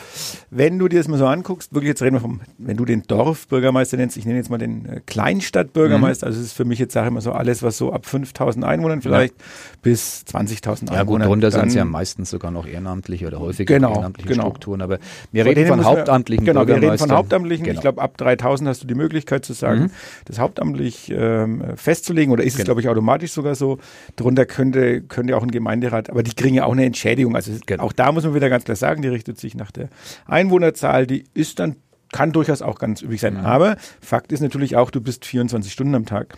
wenn 0.49 0.77
du 0.77 0.87
dir 0.87 0.99
das 0.99 1.07
mal 1.07 1.17
so 1.17 1.25
anguckst, 1.25 1.73
wirklich 1.73 1.89
jetzt 1.89 2.01
reden 2.01 2.15
wir 2.15 2.19
vom, 2.19 2.41
wenn 2.57 2.77
du 2.77 2.85
den 2.85 3.03
Dorfbürgermeister 3.03 3.97
nennst, 3.97 4.17
ich 4.17 4.25
nenne 4.25 4.37
jetzt 4.37 4.49
mal 4.49 4.57
den 4.57 4.85
äh, 4.85 5.01
Kleinstadtbürgermeister, 5.05 6.25
mhm. 6.25 6.29
also 6.29 6.41
es 6.41 6.47
ist 6.47 6.53
für 6.53 6.65
mich 6.65 6.79
jetzt 6.79 6.93
sage 6.93 7.07
ich 7.07 7.13
mal 7.13 7.21
so 7.21 7.31
alles, 7.31 7.63
was 7.63 7.77
so 7.77 7.93
ab 7.93 8.05
5000 8.05 8.65
Einwohnern 8.65 9.01
vielleicht 9.01 9.33
ja. 9.39 9.45
bis 9.81 10.25
20.000 10.27 10.35
ja, 10.35 10.71
Einwohner. 10.71 10.95
Ja 10.95 11.03
gut, 11.03 11.21
darunter 11.21 11.51
sind 11.51 11.67
es 11.67 11.73
ja 11.75 11.85
meistens 11.85 12.29
sogar 12.29 12.51
noch 12.51 12.67
ehrenamtliche 12.67 13.27
oder 13.27 13.39
häufig 13.39 13.65
genau, 13.65 13.93
ehrenamtliche 13.93 14.29
genau. 14.29 14.43
Strukturen, 14.43 14.81
aber 14.81 14.99
wir 15.31 15.45
reden 15.45 15.67
von 15.67 15.85
hauptamtlichen 15.85 16.45
wir, 16.45 16.53
Genau, 16.53 16.67
wir 16.67 16.75
reden 16.75 16.97
von 16.97 17.11
hauptamtlichen, 17.11 17.65
genau. 17.65 17.75
ich 17.75 17.81
glaube 17.81 18.01
ab 18.01 18.17
3000 18.17 18.69
hast 18.69 18.83
du 18.83 18.87
die 18.87 18.95
Möglichkeit 18.95 19.45
zu 19.45 19.53
sagen, 19.53 19.83
mhm. 19.83 19.91
das 20.25 20.39
hauptamtlich 20.39 21.11
ähm, 21.15 21.63
festzulegen 21.75 22.33
oder 22.33 22.43
ist 22.43 22.53
genau. 22.53 22.61
es 22.61 22.65
glaube 22.65 22.81
ich 22.81 22.89
automatisch 22.89 23.31
sogar 23.31 23.55
so, 23.55 23.77
darunter 24.15 24.45
könnte, 24.45 25.01
könnte 25.01 25.37
auch 25.37 25.43
ein 25.43 25.51
Gemeinderat, 25.51 26.09
aber 26.09 26.23
die 26.25 26.33
kriegen 26.33 26.55
ja 26.55 26.65
auch 26.65 26.71
eine 26.71 26.85
Entschädigung. 26.85 27.35
Also 27.35 27.51
genau. 27.65 27.83
auch 27.83 27.93
da 27.93 28.11
muss 28.11 28.23
man 28.23 28.33
wieder 28.33 28.49
ganz 28.49 28.65
klar 28.65 28.75
sagen, 28.75 29.01
die 29.01 29.07
richtet 29.07 29.39
sich 29.39 29.55
nach 29.55 29.71
der 29.71 29.89
Einwohnerzahl, 30.25 31.07
die 31.07 31.25
ist 31.33 31.59
dann, 31.59 31.77
kann 32.11 32.31
durchaus 32.31 32.61
auch 32.61 32.79
ganz 32.79 33.01
üblich 33.01 33.21
sein. 33.21 33.35
Mhm. 33.35 33.45
Aber 33.45 33.77
Fakt 34.01 34.31
ist 34.31 34.41
natürlich 34.41 34.75
auch, 34.75 34.91
du 34.91 35.01
bist 35.01 35.25
24 35.25 35.71
Stunden 35.71 35.95
am 35.95 36.05
Tag. 36.05 36.37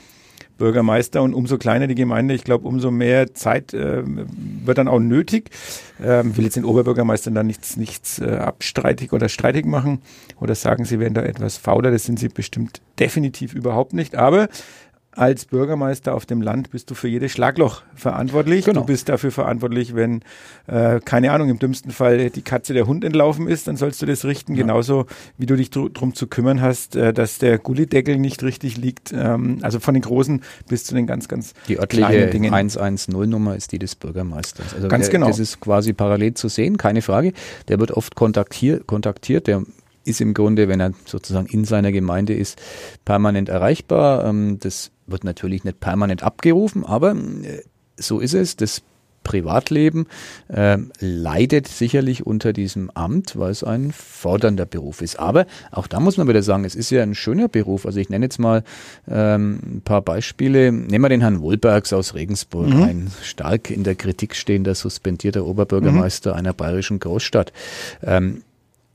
Bürgermeister 0.57 1.21
und 1.21 1.33
umso 1.33 1.57
kleiner 1.57 1.87
die 1.87 1.95
Gemeinde, 1.95 2.33
ich 2.33 2.43
glaube, 2.43 2.67
umso 2.67 2.91
mehr 2.91 3.33
Zeit 3.33 3.73
äh, 3.73 4.03
wird 4.05 4.77
dann 4.77 4.87
auch 4.87 4.99
nötig. 4.99 5.51
Ähm, 6.03 6.35
will 6.35 6.45
jetzt 6.45 6.55
den 6.55 6.65
Oberbürgermeistern 6.65 7.33
da 7.35 7.43
nichts, 7.43 7.77
nichts 7.77 8.19
äh, 8.19 8.25
abstreitig 8.25 9.13
oder 9.13 9.29
streitig 9.29 9.65
machen 9.65 10.01
oder 10.39 10.55
sagen, 10.55 10.85
sie 10.85 10.99
wären 10.99 11.13
da 11.13 11.21
etwas 11.21 11.57
fauler. 11.57 11.91
Das 11.91 12.05
sind 12.05 12.19
sie 12.19 12.29
bestimmt 12.29 12.81
definitiv 12.99 13.53
überhaupt 13.53 13.93
nicht. 13.93 14.15
Aber 14.15 14.47
als 15.17 15.45
Bürgermeister 15.45 16.13
auf 16.13 16.25
dem 16.25 16.41
Land 16.41 16.71
bist 16.71 16.91
du 16.91 16.95
für 16.95 17.07
jedes 17.07 17.31
Schlagloch 17.31 17.81
verantwortlich. 17.95 18.65
Genau. 18.65 18.81
Du 18.81 18.85
bist 18.85 19.09
dafür 19.09 19.31
verantwortlich, 19.31 19.95
wenn, 19.95 20.21
äh, 20.67 20.99
keine 21.03 21.31
Ahnung, 21.31 21.49
im 21.49 21.59
dümmsten 21.59 21.91
Fall 21.91 22.29
die 22.29 22.41
Katze 22.43 22.73
der 22.73 22.85
Hund 22.85 23.03
entlaufen 23.03 23.47
ist, 23.47 23.67
dann 23.67 23.77
sollst 23.77 24.01
du 24.01 24.05
das 24.05 24.25
richten. 24.25 24.53
Ja. 24.53 24.61
Genauso 24.61 25.07
wie 25.37 25.47
du 25.47 25.55
dich 25.55 25.71
drum 25.71 26.13
zu 26.13 26.27
kümmern 26.27 26.61
hast, 26.61 26.95
äh, 26.95 27.13
dass 27.13 27.39
der 27.39 27.57
Gullideckel 27.57 28.17
nicht 28.17 28.43
richtig 28.43 28.77
liegt. 28.77 29.11
Ähm, 29.11 29.59
also 29.61 29.79
von 29.79 29.95
den 29.95 30.03
großen 30.03 30.41
bis 30.67 30.83
zu 30.85 30.93
den 30.93 31.07
ganz, 31.07 31.27
ganz 31.27 31.53
die 31.67 31.79
örtliche 31.79 32.27
Dingen. 32.27 32.53
110-Nummer 32.53 33.55
ist 33.55 33.71
die 33.71 33.79
des 33.79 33.95
Bürgermeisters. 33.95 34.75
Also 34.75 34.87
ganz 34.87 35.05
der, 35.05 35.13
genau. 35.13 35.27
Das 35.27 35.39
ist 35.39 35.59
quasi 35.59 35.93
parallel 35.93 36.35
zu 36.35 36.47
sehen, 36.47 36.77
keine 36.77 37.01
Frage. 37.01 37.33
Der 37.67 37.79
wird 37.79 37.91
oft 37.91 38.15
kontaktiert, 38.15 38.85
kontaktiert 38.85 39.47
der 39.47 39.63
ist 40.07 40.21
im 40.21 40.33
Grunde, 40.33 40.67
wenn 40.67 40.79
er 40.79 40.91
sozusagen 41.05 41.47
in 41.47 41.65
seiner 41.65 41.91
Gemeinde 41.91 42.33
ist, 42.33 42.59
permanent 43.05 43.49
erreichbar. 43.49 44.25
Ähm, 44.25 44.59
das 44.59 44.91
wird 45.05 45.23
natürlich 45.23 45.63
nicht 45.63 45.79
permanent 45.79 46.23
abgerufen, 46.23 46.85
aber 46.85 47.11
äh, 47.11 47.61
so 47.97 48.19
ist 48.19 48.33
es. 48.33 48.55
Das 48.55 48.81
Privatleben 49.27 50.07
äh, 50.47 50.77
leidet 50.99 51.67
sicherlich 51.67 52.25
unter 52.25 52.53
diesem 52.53 52.89
Amt, 52.91 53.37
weil 53.37 53.51
es 53.51 53.61
ein 53.61 53.91
fordernder 53.91 54.65
Beruf 54.65 55.01
ist. 55.01 55.19
Aber 55.19 55.45
auch 55.69 55.87
da 55.87 55.99
muss 55.99 56.15
man 56.15 56.29
wieder 56.29 56.41
sagen, 56.41 56.63
es 56.63 56.75
ist 56.75 56.89
ja 56.91 57.03
ein 57.03 57.13
schöner 57.13 57.49
Beruf. 57.49 57.85
Also 57.85 57.99
ich 57.99 58.09
nenne 58.09 58.25
jetzt 58.25 58.39
mal 58.39 58.63
ähm, 59.07 59.59
ein 59.65 59.81
paar 59.83 60.01
Beispiele. 60.01 60.71
Nehmen 60.71 61.03
wir 61.03 61.09
den 61.09 61.21
Herrn 61.21 61.41
Wohlbergs 61.41 61.91
aus 61.91 62.13
Regensburg, 62.13 62.69
mhm. 62.69 62.83
ein 62.83 63.11
stark 63.21 63.69
in 63.69 63.83
der 63.83 63.95
Kritik 63.95 64.33
stehender, 64.33 64.75
suspendierter 64.75 65.45
Oberbürgermeister 65.45 66.31
mhm. 66.31 66.37
einer 66.37 66.53
bayerischen 66.53 66.99
Großstadt. 66.99 67.51
Ähm, 68.03 68.43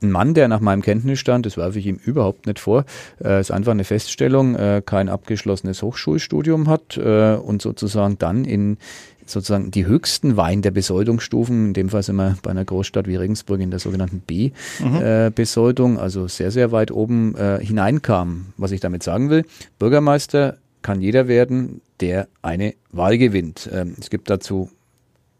ein 0.03 0.11
Mann, 0.11 0.33
der 0.33 0.47
nach 0.47 0.59
meinem 0.59 0.81
Kenntnisstand, 0.81 1.45
das 1.45 1.57
werfe 1.57 1.79
ich 1.79 1.85
ihm 1.85 1.99
überhaupt 2.03 2.45
nicht 2.45 2.59
vor, 2.59 2.85
äh, 3.23 3.39
ist 3.39 3.51
einfach 3.51 3.71
eine 3.71 3.83
Feststellung, 3.83 4.55
äh, 4.55 4.81
kein 4.85 5.09
abgeschlossenes 5.09 5.81
Hochschulstudium 5.81 6.67
hat 6.67 6.97
äh, 6.97 7.35
und 7.35 7.61
sozusagen 7.61 8.17
dann 8.17 8.45
in 8.45 8.77
sozusagen 9.25 9.71
die 9.71 9.85
höchsten 9.85 10.37
Wein 10.37 10.61
der 10.61 10.71
Besoldungsstufen, 10.71 11.67
in 11.67 11.73
dem 11.73 11.89
Fall 11.89 12.03
sind 12.03 12.17
wir 12.17 12.35
bei 12.41 12.51
einer 12.51 12.65
Großstadt 12.65 13.07
wie 13.07 13.15
Regensburg 13.15 13.61
in 13.61 13.71
der 13.71 13.79
sogenannten 13.79 14.19
B-Besoldung, 14.19 15.91
mhm. 15.93 15.97
äh, 15.97 16.01
also 16.01 16.27
sehr, 16.27 16.51
sehr 16.51 16.71
weit 16.71 16.91
oben 16.91 17.35
äh, 17.35 17.59
hineinkam. 17.63 18.47
Was 18.57 18.71
ich 18.71 18.81
damit 18.81 19.01
sagen 19.01 19.29
will, 19.29 19.45
Bürgermeister 19.79 20.57
kann 20.81 21.01
jeder 21.01 21.27
werden, 21.27 21.81
der 22.01 22.27
eine 22.41 22.73
Wahl 22.91 23.17
gewinnt. 23.17 23.69
Ähm, 23.71 23.95
es 23.97 24.09
gibt 24.09 24.29
dazu 24.29 24.69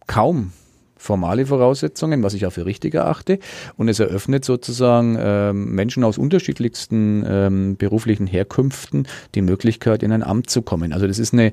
kaum 0.08 0.53
formale 1.03 1.45
Voraussetzungen, 1.45 2.24
was 2.24 2.33
ich 2.33 2.45
auch 2.45 2.53
für 2.53 2.65
richtig 2.65 2.95
erachte. 2.95 3.39
Und 3.75 3.89
es 3.89 4.00
eröffnet 4.00 4.45
sozusagen 4.45 5.17
ähm, 5.19 5.75
Menschen 5.75 6.03
aus 6.03 6.17
unterschiedlichsten 6.17 7.25
ähm, 7.27 7.75
beruflichen 7.75 8.25
Herkünften 8.25 9.07
die 9.36 9.41
Möglichkeit, 9.41 10.01
in 10.01 10.13
ein 10.13 10.24
Amt 10.24 10.50
zu 10.50 10.62
kommen. 10.62 10.93
Also 10.93 11.05
das 11.05 11.19
ist 11.19 11.33
eine 11.33 11.51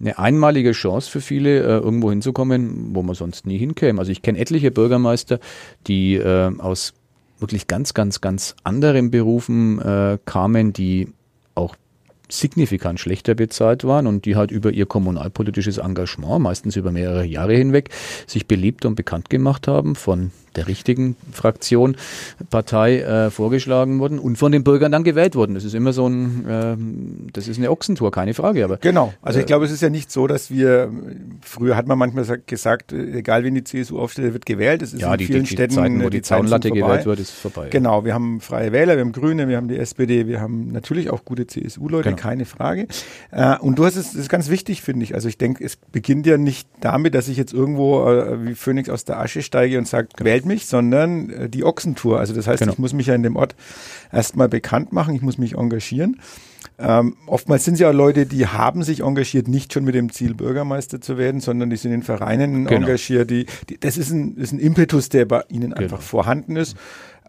eine 0.00 0.18
einmalige 0.18 0.72
Chance 0.72 1.08
für 1.08 1.20
viele, 1.20 1.60
äh, 1.60 1.78
irgendwo 1.78 2.10
hinzukommen, 2.10 2.88
wo 2.92 3.04
man 3.04 3.14
sonst 3.14 3.46
nie 3.46 3.56
hinkäme. 3.56 4.00
Also 4.00 4.10
ich 4.10 4.20
kenne 4.20 4.38
etliche 4.38 4.72
Bürgermeister, 4.72 5.38
die 5.86 6.16
äh, 6.16 6.50
aus 6.58 6.94
wirklich 7.38 7.68
ganz, 7.68 7.94
ganz, 7.94 8.20
ganz 8.20 8.56
anderen 8.64 9.12
Berufen 9.12 9.78
äh, 9.78 10.18
kamen, 10.24 10.72
die 10.72 11.12
auch 11.54 11.76
signifikant 12.38 13.00
schlechter 13.00 13.34
bezahlt 13.34 13.84
waren 13.84 14.06
und 14.06 14.24
die 14.24 14.36
halt 14.36 14.50
über 14.50 14.70
ihr 14.70 14.86
kommunalpolitisches 14.86 15.78
Engagement, 15.78 16.42
meistens 16.42 16.76
über 16.76 16.92
mehrere 16.92 17.24
Jahre 17.24 17.54
hinweg, 17.54 17.90
sich 18.26 18.46
beliebt 18.46 18.84
und 18.84 18.94
bekannt 18.94 19.30
gemacht 19.30 19.68
haben 19.68 19.94
von 19.94 20.32
der 20.56 20.68
richtigen 20.68 21.16
Fraktion, 21.32 21.96
Partei 22.50 23.00
äh, 23.00 23.30
vorgeschlagen 23.30 23.98
wurden 24.00 24.18
und 24.18 24.36
von 24.36 24.52
den 24.52 24.64
Bürgern 24.64 24.92
dann 24.92 25.04
gewählt 25.04 25.34
wurden. 25.34 25.54
Das 25.54 25.64
ist 25.64 25.74
immer 25.74 25.92
so 25.92 26.06
ein, 26.06 26.46
äh, 26.48 27.30
das 27.32 27.48
ist 27.48 27.58
eine 27.58 27.70
Ochsentour, 27.70 28.10
keine 28.10 28.34
Frage. 28.34 28.64
Aber 28.64 28.76
genau. 28.78 29.12
Also 29.22 29.38
ich 29.38 29.44
äh, 29.44 29.46
glaube, 29.46 29.64
es 29.64 29.70
ist 29.70 29.82
ja 29.82 29.90
nicht 29.90 30.10
so, 30.10 30.26
dass 30.26 30.50
wir 30.50 30.90
früher 31.42 31.76
hat 31.76 31.86
man 31.86 31.98
manchmal 31.98 32.24
gesagt, 32.46 32.92
egal 32.92 33.44
wen 33.44 33.54
die 33.54 33.64
CSU 33.64 33.98
aufstellt, 33.98 34.32
wird 34.32 34.46
gewählt. 34.46 34.82
Es 34.82 34.92
ist 34.92 35.00
ja, 35.00 35.12
in 35.12 35.18
die, 35.18 35.26
vielen 35.26 35.44
die, 35.44 35.50
Städten, 35.50 35.74
Zeiten, 35.74 36.02
wo 36.02 36.08
die, 36.08 36.18
die 36.18 36.22
Zaunlatte 36.22 36.70
gewählt 36.70 37.06
wird, 37.06 37.20
ist 37.20 37.30
vorbei. 37.30 37.68
Genau. 37.70 38.04
Wir 38.04 38.14
haben 38.14 38.40
Freie 38.40 38.72
Wähler, 38.72 38.96
wir 38.96 39.00
haben 39.02 39.12
Grüne, 39.12 39.48
wir 39.48 39.56
haben 39.56 39.68
die 39.68 39.78
SPD, 39.78 40.26
wir 40.26 40.40
haben 40.40 40.68
natürlich 40.68 41.10
auch 41.10 41.24
gute 41.24 41.46
CSU-Leute, 41.46 42.10
genau. 42.10 42.22
keine 42.22 42.44
Frage. 42.44 42.86
Äh, 43.30 43.56
und 43.58 43.78
du 43.78 43.84
hast 43.84 43.96
es, 43.96 44.12
das 44.12 44.22
ist 44.22 44.28
ganz 44.28 44.48
wichtig, 44.48 44.82
finde 44.82 45.04
ich. 45.04 45.14
Also 45.14 45.28
ich 45.28 45.38
denke, 45.38 45.64
es 45.64 45.76
beginnt 45.76 46.26
ja 46.26 46.36
nicht 46.36 46.68
damit, 46.80 47.14
dass 47.14 47.28
ich 47.28 47.36
jetzt 47.36 47.52
irgendwo 47.52 48.06
äh, 48.08 48.46
wie 48.46 48.54
Phoenix 48.54 48.88
aus 48.88 49.04
der 49.04 49.18
Asche 49.18 49.42
steige 49.42 49.78
und 49.78 49.86
sage, 49.86 50.08
genau. 50.14 50.28
wählt 50.28 50.41
mich, 50.44 50.66
sondern 50.66 51.30
äh, 51.30 51.48
die 51.48 51.64
Ochsentour. 51.64 52.18
Also 52.18 52.34
das 52.34 52.46
heißt, 52.46 52.60
genau. 52.60 52.72
ich 52.72 52.78
muss 52.78 52.92
mich 52.92 53.06
ja 53.06 53.14
in 53.14 53.22
dem 53.22 53.36
Ort 53.36 53.54
erstmal 54.12 54.48
bekannt 54.48 54.92
machen, 54.92 55.14
ich 55.14 55.22
muss 55.22 55.38
mich 55.38 55.56
engagieren. 55.56 56.20
Ähm, 56.82 57.16
oftmals 57.26 57.64
sind 57.64 57.74
es 57.74 57.80
ja 57.80 57.90
auch 57.90 57.94
Leute, 57.94 58.26
die 58.26 58.46
haben 58.46 58.82
sich 58.82 59.00
engagiert, 59.00 59.48
nicht 59.48 59.72
schon 59.72 59.84
mit 59.84 59.94
dem 59.94 60.10
Ziel, 60.10 60.34
Bürgermeister 60.34 61.00
zu 61.00 61.16
werden, 61.16 61.40
sondern 61.40 61.70
die 61.70 61.76
sind 61.76 61.92
in 61.92 62.02
Vereinen 62.02 62.64
genau. 62.64 62.82
engagiert. 62.82 63.30
Die, 63.30 63.46
die, 63.68 63.78
das 63.78 63.96
ist 63.96 64.10
ein, 64.10 64.36
ist 64.36 64.52
ein 64.52 64.58
Impetus, 64.58 65.08
der 65.08 65.24
bei 65.24 65.42
ihnen 65.48 65.70
genau. 65.70 65.76
einfach 65.76 66.00
vorhanden 66.00 66.56
ist. 66.56 66.76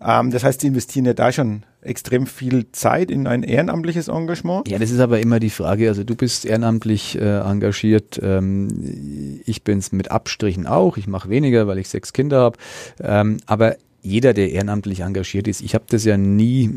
Ähm, 0.02 0.32
das 0.32 0.44
heißt, 0.44 0.62
sie 0.62 0.68
investieren 0.68 1.06
ja 1.06 1.14
da 1.14 1.32
schon 1.32 1.64
extrem 1.82 2.28
viel 2.28 2.72
Zeit 2.72 3.12
in 3.12 3.28
ein 3.28 3.44
ehrenamtliches 3.44 4.08
Engagement. 4.08 4.68
Ja, 4.68 4.80
das 4.80 4.92
ist 4.92 5.00
aber 5.00 5.20
immer 5.20 5.40
die 5.40 5.50
Frage. 5.50 5.88
Also 5.88 6.04
du 6.04 6.16
bist 6.16 6.46
ehrenamtlich 6.46 7.18
äh, 7.18 7.40
engagiert. 7.40 8.20
Ähm, 8.22 9.42
ich 9.46 9.64
bin 9.64 9.78
es 9.78 9.92
mit 9.92 10.12
Abstrichen 10.12 10.68
auch. 10.68 10.98
Ich 10.98 11.08
mache 11.08 11.30
weniger, 11.30 11.68
weil 11.68 11.78
ich 11.78 11.90
sechs 11.90 12.14
Kinder 12.14 12.42
habe. 12.42 12.58
Ähm, 13.00 13.38
aber 13.46 13.78
jeder, 14.04 14.34
der 14.34 14.52
ehrenamtlich 14.52 15.00
engagiert 15.00 15.48
ist, 15.48 15.62
ich 15.62 15.74
habe 15.74 15.86
das 15.88 16.04
ja 16.04 16.18
nie, 16.18 16.70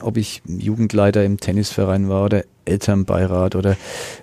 ob 0.00 0.16
ich 0.16 0.42
Jugendleiter 0.44 1.24
im 1.24 1.38
Tennisverein 1.38 2.08
war 2.08 2.24
oder 2.24 2.44
Elternbeirat 2.64 3.54
oder 3.54 3.76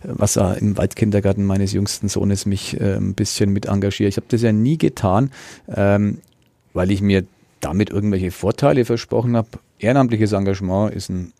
was 0.03 0.35
im 0.35 0.77
Waldkindergarten 0.77 1.45
meines 1.45 1.71
jüngsten 1.71 2.09
Sohnes 2.09 2.45
mich 2.45 2.79
äh, 2.79 2.95
ein 2.95 3.13
bisschen 3.13 3.51
mit 3.51 3.67
engagiert. 3.67 4.09
Ich 4.09 4.17
habe 4.17 4.27
das 4.29 4.41
ja 4.41 4.51
nie 4.51 4.77
getan, 4.77 5.31
ähm, 5.73 6.19
weil 6.73 6.91
ich 6.91 7.01
mir 7.01 7.25
damit 7.61 7.89
irgendwelche 7.89 8.31
Vorteile 8.31 8.83
versprochen 8.83 9.37
habe. 9.37 9.47
Ehrenamtliches 9.79 10.33
Engagement 10.33 10.93
ist 10.93 11.09
ein, 11.09 11.31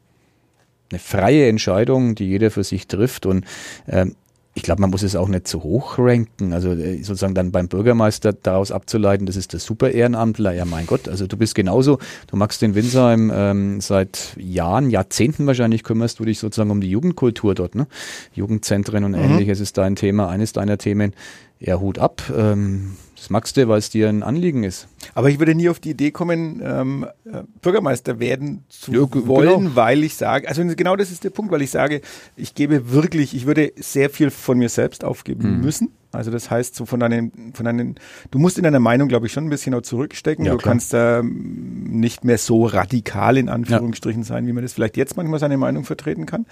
eine 0.91 0.99
freie 0.99 1.49
Entscheidung, 1.49 2.15
die 2.15 2.25
jeder 2.25 2.51
für 2.51 2.63
sich 2.63 2.87
trifft 2.87 3.25
und 3.25 3.45
ähm, 3.89 4.15
ich 4.57 4.63
glaube, 4.63 4.79
man 4.79 4.89
muss 4.89 5.03
es 5.03 5.17
auch 5.17 5.27
nicht 5.27 5.49
zu 5.49 5.63
hoch 5.63 5.99
ranken. 5.99 6.53
Also 6.53 6.71
äh, 6.71 7.03
sozusagen 7.03 7.35
dann 7.35 7.51
beim 7.51 7.67
Bürgermeister 7.67 8.31
daraus 8.31 8.71
abzuleiten, 8.71 9.25
das 9.25 9.35
ist 9.35 9.51
der 9.51 9.59
super 9.59 9.91
Ehrenamtler. 9.91 10.53
Ja, 10.53 10.63
mein 10.63 10.87
Gott, 10.87 11.09
also 11.09 11.27
du 11.27 11.35
bist 11.35 11.55
genauso, 11.55 11.99
du 12.27 12.37
magst 12.37 12.61
den 12.61 12.73
Winsheim 12.73 13.31
ähm, 13.35 13.81
seit 13.81 14.33
Jahren, 14.37 14.89
Jahrzehnten 14.89 15.45
wahrscheinlich 15.45 15.83
kümmerst 15.83 16.19
du 16.19 16.25
dich 16.25 16.39
sozusagen 16.39 16.71
um 16.71 16.79
die 16.79 16.89
Jugendkultur 16.89 17.53
dort, 17.53 17.75
ne? 17.75 17.85
Jugendzentren 18.33 19.03
und 19.03 19.11
mhm. 19.11 19.17
ähnliches 19.17 19.59
ist 19.59 19.77
dein 19.77 19.97
Thema, 19.97 20.29
eines 20.29 20.53
deiner 20.53 20.77
Themen. 20.77 21.13
Ja, 21.59 21.79
Hut 21.79 21.99
ab. 21.99 22.23
Ähm, 22.35 22.95
das 23.25 23.31
magst 23.31 23.57
du, 23.57 23.67
weil 23.67 23.79
es 23.79 23.89
dir 23.89 24.07
ein 24.07 24.21
Anliegen 24.21 24.63
ist. 24.63 24.87
Aber 25.15 25.31
ich 25.31 25.39
würde 25.39 25.55
nie 25.55 25.67
auf 25.67 25.79
die 25.79 25.89
Idee 25.89 26.11
kommen, 26.11 26.61
ähm, 26.63 27.07
äh, 27.25 27.41
Bürgermeister 27.59 28.19
werden 28.19 28.65
zu 28.69 28.93
ja, 28.93 29.27
wollen, 29.27 29.63
genau. 29.63 29.75
weil 29.75 30.03
ich 30.03 30.13
sage, 30.15 30.47
also 30.47 30.63
genau 30.63 30.95
das 30.95 31.09
ist 31.09 31.23
der 31.23 31.31
Punkt, 31.31 31.51
weil 31.51 31.63
ich 31.63 31.71
sage, 31.71 32.01
ich 32.35 32.53
gebe 32.53 32.91
wirklich, 32.91 33.35
ich 33.35 33.47
würde 33.47 33.73
sehr 33.77 34.11
viel 34.11 34.29
von 34.29 34.59
mir 34.59 34.69
selbst 34.69 35.03
aufgeben 35.03 35.55
mhm. 35.55 35.61
müssen. 35.61 35.91
Also 36.15 36.31
das 36.31 36.49
heißt, 36.49 36.75
so 36.75 36.85
von 36.85 36.99
deinen, 36.99 37.53
von 37.53 37.65
deinen, 37.65 37.95
du 38.31 38.39
musst 38.39 38.57
in 38.57 38.63
deiner 38.63 38.79
Meinung, 38.79 39.07
glaube 39.07 39.27
ich, 39.27 39.33
schon 39.33 39.45
ein 39.45 39.49
bisschen 39.49 39.73
auch 39.73 39.81
zurückstecken. 39.81 40.45
Ja, 40.45 40.53
du 40.53 40.57
klar. 40.57 40.73
kannst 40.73 40.93
da 40.93 41.19
ähm, 41.19 41.83
nicht 41.99 42.23
mehr 42.23 42.37
so 42.37 42.65
radikal 42.65 43.37
in 43.37 43.49
Anführungsstrichen 43.49 44.23
ja. 44.23 44.27
sein, 44.27 44.47
wie 44.47 44.53
man 44.53 44.63
das 44.63 44.73
vielleicht 44.73 44.97
jetzt 44.97 45.17
manchmal 45.17 45.39
seine 45.39 45.57
Meinung 45.57 45.83
vertreten 45.83 46.25
kann. 46.25 46.45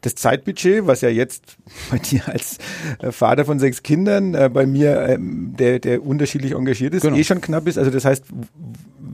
Das 0.00 0.14
Zeitbudget, 0.14 0.86
was 0.86 1.00
ja 1.00 1.08
jetzt 1.08 1.56
bei 1.90 1.98
dir 1.98 2.28
als 2.28 2.58
äh, 3.00 3.12
Vater 3.12 3.44
von 3.44 3.58
sechs 3.58 3.82
Kindern, 3.82 4.34
äh, 4.34 4.50
bei 4.52 4.66
mir, 4.66 5.08
ähm, 5.08 5.54
der, 5.58 5.78
der 5.78 6.04
unterschiedlich 6.04 6.52
engagiert 6.52 6.94
ist, 6.94 7.02
genau. 7.02 7.16
eh 7.16 7.24
schon 7.24 7.40
knapp 7.40 7.66
ist. 7.66 7.78
Also 7.78 7.90
das 7.90 8.04
heißt, 8.04 8.24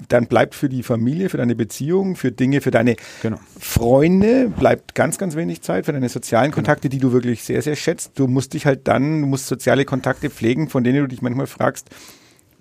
dann 0.09 0.27
bleibt 0.27 0.55
für 0.55 0.69
die 0.69 0.83
Familie, 0.83 1.29
für 1.29 1.37
deine 1.37 1.55
Beziehung, 1.55 2.17
für 2.17 2.33
Dinge, 2.33 2.61
für 2.61 2.71
deine 2.71 2.97
genau. 3.23 3.39
Freunde, 3.59 4.49
bleibt 4.49 4.95
ganz, 4.95 5.19
ganz 5.19 5.37
wenig 5.37 5.63
Zeit 5.63 5.87
für 5.87 5.93
deine 5.93 6.09
sozialen 6.09 6.51
genau. 6.51 6.57
Kontakte, 6.57 6.89
genau. 6.89 7.01
die 7.01 7.07
du 7.09 7.13
wirklich 7.13 7.45
sehr, 7.45 7.63
sehr 7.63 7.77
schätzt. 7.77 8.13
Du 8.19 8.27
musst 8.27 8.55
dich 8.55 8.67
halt 8.67 8.89
dann, 8.89 9.23
du 9.23 9.27
musst 9.27 9.47
soziale 9.47 9.85
Kontakte 9.85 10.31
pflegen, 10.31 10.69
von 10.69 10.85
denen 10.85 10.99
du 11.01 11.07
dich 11.09 11.23
manchmal 11.23 11.47
fragst, 11.47 11.91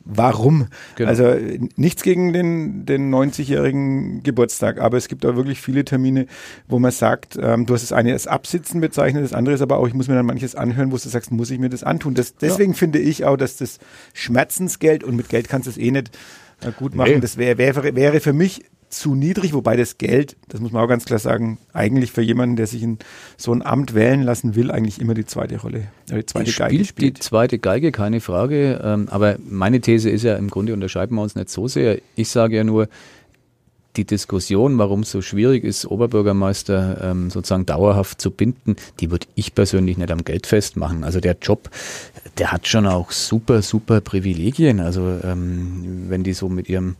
warum? 0.07 0.67
Genau. 0.95 1.09
Also 1.09 1.35
nichts 1.75 2.01
gegen 2.01 2.33
den, 2.33 2.85
den 2.85 3.13
90-jährigen 3.13 4.23
Geburtstag, 4.23 4.79
aber 4.79 4.97
es 4.97 5.07
gibt 5.07 5.25
auch 5.25 5.35
wirklich 5.35 5.61
viele 5.61 5.83
Termine, 5.85 6.27
wo 6.67 6.79
man 6.79 6.91
sagt, 6.91 7.37
ähm, 7.41 7.65
du 7.65 7.73
hast 7.73 7.83
das 7.83 7.91
eine 7.91 8.13
als 8.13 8.27
Absitzen 8.27 8.81
bezeichnet, 8.81 9.23
das 9.23 9.33
andere 9.33 9.55
ist 9.55 9.61
aber 9.61 9.77
auch, 9.77 9.87
ich 9.87 9.93
muss 9.93 10.07
mir 10.07 10.15
dann 10.15 10.25
manches 10.25 10.55
anhören, 10.55 10.91
wo 10.91 10.97
du 10.97 11.09
sagst, 11.09 11.31
muss 11.31 11.51
ich 11.51 11.59
mir 11.59 11.69
das 11.69 11.83
antun? 11.83 12.13
Das, 12.13 12.35
deswegen 12.35 12.71
ja. 12.71 12.77
finde 12.77 12.99
ich 12.99 13.25
auch, 13.25 13.37
dass 13.37 13.57
das 13.57 13.79
Schmerzensgeld, 14.13 15.03
und 15.03 15.15
mit 15.15 15.29
Geld 15.29 15.49
kannst 15.49 15.67
du 15.67 15.71
es 15.71 15.77
eh 15.77 15.91
nicht 15.91 16.11
gut 16.77 16.95
machen. 16.95 17.15
Nee. 17.15 17.19
Das 17.19 17.37
wäre 17.37 17.57
wäre 17.57 17.95
wäre 17.95 18.19
für 18.19 18.33
mich 18.33 18.63
zu 18.89 19.15
niedrig, 19.15 19.53
wobei 19.53 19.75
das 19.75 19.97
Geld, 19.97 20.37
das 20.47 20.61
muss 20.61 20.71
man 20.71 20.83
auch 20.83 20.87
ganz 20.87 21.05
klar 21.05 21.19
sagen, 21.19 21.57
eigentlich 21.73 22.11
für 22.11 22.21
jemanden, 22.21 22.55
der 22.55 22.67
sich 22.67 22.83
in 22.83 22.99
so 23.35 23.51
ein 23.51 23.61
Amt 23.61 23.93
wählen 23.93 24.23
lassen 24.23 24.55
will, 24.55 24.71
eigentlich 24.71 25.01
immer 25.01 25.13
die 25.13 25.25
zweite 25.25 25.59
Rolle, 25.59 25.89
äh, 26.09 26.15
die 26.15 26.25
zweite 26.25 26.49
ich 26.49 26.57
Geige 26.57 26.85
spielt. 26.85 27.17
Die 27.17 27.21
zweite 27.21 27.59
Geige, 27.59 27.91
keine 27.91 28.21
Frage. 28.21 28.79
Ähm, 28.83 29.07
aber 29.09 29.37
meine 29.45 29.81
These 29.81 30.09
ist 30.09 30.23
ja, 30.23 30.35
im 30.35 30.49
Grunde 30.49 30.73
unterscheiden 30.73 31.15
wir 31.15 31.21
uns 31.21 31.35
nicht 31.35 31.49
so 31.49 31.67
sehr. 31.67 31.99
Ich 32.15 32.29
sage 32.29 32.55
ja 32.55 32.63
nur, 32.63 32.87
die 33.97 34.05
Diskussion, 34.05 34.77
warum 34.77 35.01
es 35.01 35.11
so 35.11 35.21
schwierig 35.21 35.63
ist, 35.63 35.85
Oberbürgermeister 35.85 36.99
ähm, 37.01 37.29
sozusagen 37.29 37.65
dauerhaft 37.65 38.21
zu 38.21 38.31
binden, 38.31 38.75
die 38.99 39.11
würde 39.11 39.27
ich 39.35 39.55
persönlich 39.55 39.97
nicht 39.97 40.11
am 40.11 40.23
Geld 40.23 40.47
festmachen. 40.47 41.03
Also 41.03 41.19
der 41.19 41.35
Job, 41.41 41.69
der 42.37 42.51
hat 42.51 42.67
schon 42.67 42.85
auch 42.85 43.11
super, 43.11 43.61
super 43.61 44.01
Privilegien. 44.01 44.79
Also 44.79 45.19
ähm, 45.23 46.05
wenn 46.07 46.23
die 46.23 46.33
so 46.33 46.47
mit 46.47 46.69
ihrem 46.69 46.95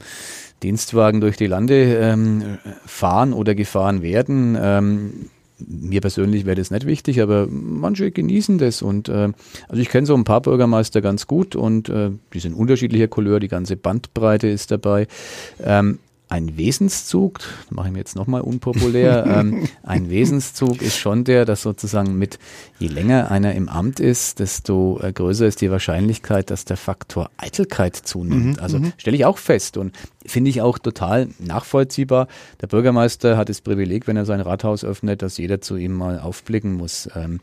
Dienstwagen 0.63 1.21
durch 1.21 1.37
die 1.37 1.47
Lande 1.47 1.97
ähm, 1.97 2.57
fahren 2.85 3.33
oder 3.33 3.53
gefahren 3.53 4.01
werden, 4.01 4.57
ähm, 4.59 5.29
mir 5.59 6.01
persönlich 6.01 6.45
wäre 6.45 6.55
das 6.55 6.71
nicht 6.71 6.85
wichtig, 6.85 7.21
aber 7.21 7.47
manche 7.49 8.11
genießen 8.11 8.57
das. 8.57 8.81
Und 8.81 9.09
äh, 9.09 9.31
also 9.67 9.81
ich 9.81 9.89
kenne 9.89 10.05
so 10.05 10.15
ein 10.15 10.23
paar 10.23 10.41
Bürgermeister 10.41 11.01
ganz 11.01 11.27
gut 11.27 11.55
und 11.55 11.89
äh, 11.89 12.11
die 12.33 12.39
sind 12.39 12.53
unterschiedlicher 12.53 13.07
Couleur, 13.07 13.39
die 13.39 13.47
ganze 13.47 13.75
Bandbreite 13.75 14.47
ist 14.47 14.71
dabei. 14.71 15.07
Ähm, 15.63 15.99
ein 16.29 16.57
Wesenszug, 16.57 17.39
mache 17.69 17.87
ich 17.87 17.93
mir 17.93 17.99
jetzt 17.99 18.15
nochmal 18.15 18.41
unpopulär, 18.41 19.25
ähm, 19.27 19.67
ein 19.83 20.09
Wesenszug 20.09 20.81
ist 20.81 20.97
schon 20.97 21.23
der, 21.23 21.45
dass 21.45 21.61
sozusagen 21.61 22.17
mit, 22.17 22.37
je 22.79 22.87
länger 22.87 23.31
einer 23.31 23.55
im 23.55 23.69
Amt 23.69 23.99
ist, 23.99 24.39
desto 24.39 24.99
äh, 25.01 25.13
größer 25.13 25.47
ist 25.47 25.61
die 25.61 25.71
Wahrscheinlichkeit, 25.71 26.49
dass 26.49 26.65
der 26.65 26.77
Faktor 26.77 27.29
Eitelkeit 27.37 27.95
zunimmt. 27.95 28.57
Mhm, 28.57 28.63
also 28.63 28.79
mhm. 28.79 28.93
stelle 28.97 29.15
ich 29.15 29.25
auch 29.25 29.37
fest 29.37 29.77
und 29.77 29.95
finde 30.25 30.49
ich 30.49 30.61
auch 30.61 30.77
total 30.77 31.29
nachvollziehbar. 31.39 32.27
Der 32.61 32.67
Bürgermeister 32.67 33.37
hat 33.37 33.49
das 33.49 33.61
Privileg, 33.61 34.07
wenn 34.07 34.17
er 34.17 34.25
sein 34.25 34.41
Rathaus 34.41 34.83
öffnet, 34.83 35.21
dass 35.21 35.37
jeder 35.37 35.61
zu 35.61 35.77
ihm 35.77 35.93
mal 35.93 36.19
aufblicken 36.19 36.73
muss. 36.73 37.09
Ähm, 37.15 37.39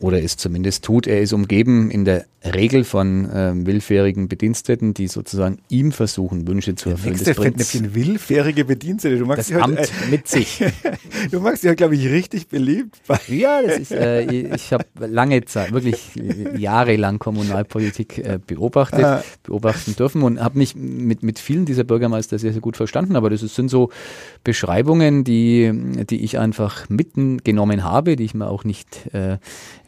oder 0.00 0.22
es 0.22 0.36
zumindest 0.36 0.84
tut. 0.84 1.06
Er 1.06 1.20
ist 1.20 1.32
umgeben 1.32 1.90
in 1.90 2.04
der 2.04 2.26
Regel 2.44 2.84
von 2.84 3.28
ähm, 3.34 3.66
willfährigen 3.66 4.28
Bediensteten, 4.28 4.94
die 4.94 5.08
sozusagen 5.08 5.58
ihm 5.68 5.90
versuchen, 5.90 6.46
Wünsche 6.46 6.76
zu 6.76 6.90
erfüllen. 6.90 7.14
Nächste 7.14 7.34
Fettnäpfchen, 7.34 7.96
willfährige 7.96 8.64
Bedienstete. 8.64 9.18
Du 9.18 9.26
magst 9.26 9.50
das 9.50 9.60
Amt 9.60 9.78
halt, 9.78 9.90
äh, 10.06 10.10
mit 10.10 10.28
sich. 10.28 10.64
du 11.32 11.40
magst 11.40 11.64
ja, 11.64 11.74
glaube 11.74 11.96
ich, 11.96 12.06
richtig 12.06 12.46
beliebt. 12.46 12.96
ja, 13.26 13.60
das 13.60 13.78
ist, 13.78 13.90
äh, 13.90 14.54
ich 14.54 14.72
habe 14.72 14.84
lange 15.00 15.44
Zeit, 15.46 15.72
wirklich 15.72 16.12
jahrelang 16.56 17.18
Kommunalpolitik 17.18 18.18
äh, 18.18 18.38
beobachtet, 18.44 19.04
ah. 19.04 19.24
beobachten 19.42 19.96
dürfen 19.96 20.22
und 20.22 20.40
habe 20.40 20.58
mich 20.58 20.76
mit, 20.76 21.24
mit 21.24 21.40
vielen 21.40 21.64
dieser 21.64 21.82
Bürgermeister 21.82 22.38
sehr, 22.38 22.52
sehr 22.52 22.62
gut 22.62 22.76
verstanden. 22.76 23.16
Aber 23.16 23.30
das 23.30 23.40
sind 23.40 23.68
so 23.68 23.90
Beschreibungen, 24.44 25.24
die, 25.24 25.72
die 26.08 26.22
ich 26.22 26.38
einfach 26.38 26.88
mitgenommen 26.88 27.82
habe, 27.82 28.14
die 28.14 28.24
ich 28.24 28.34
mir 28.34 28.46
auch 28.46 28.62
nicht 28.62 29.12
äh, 29.12 29.38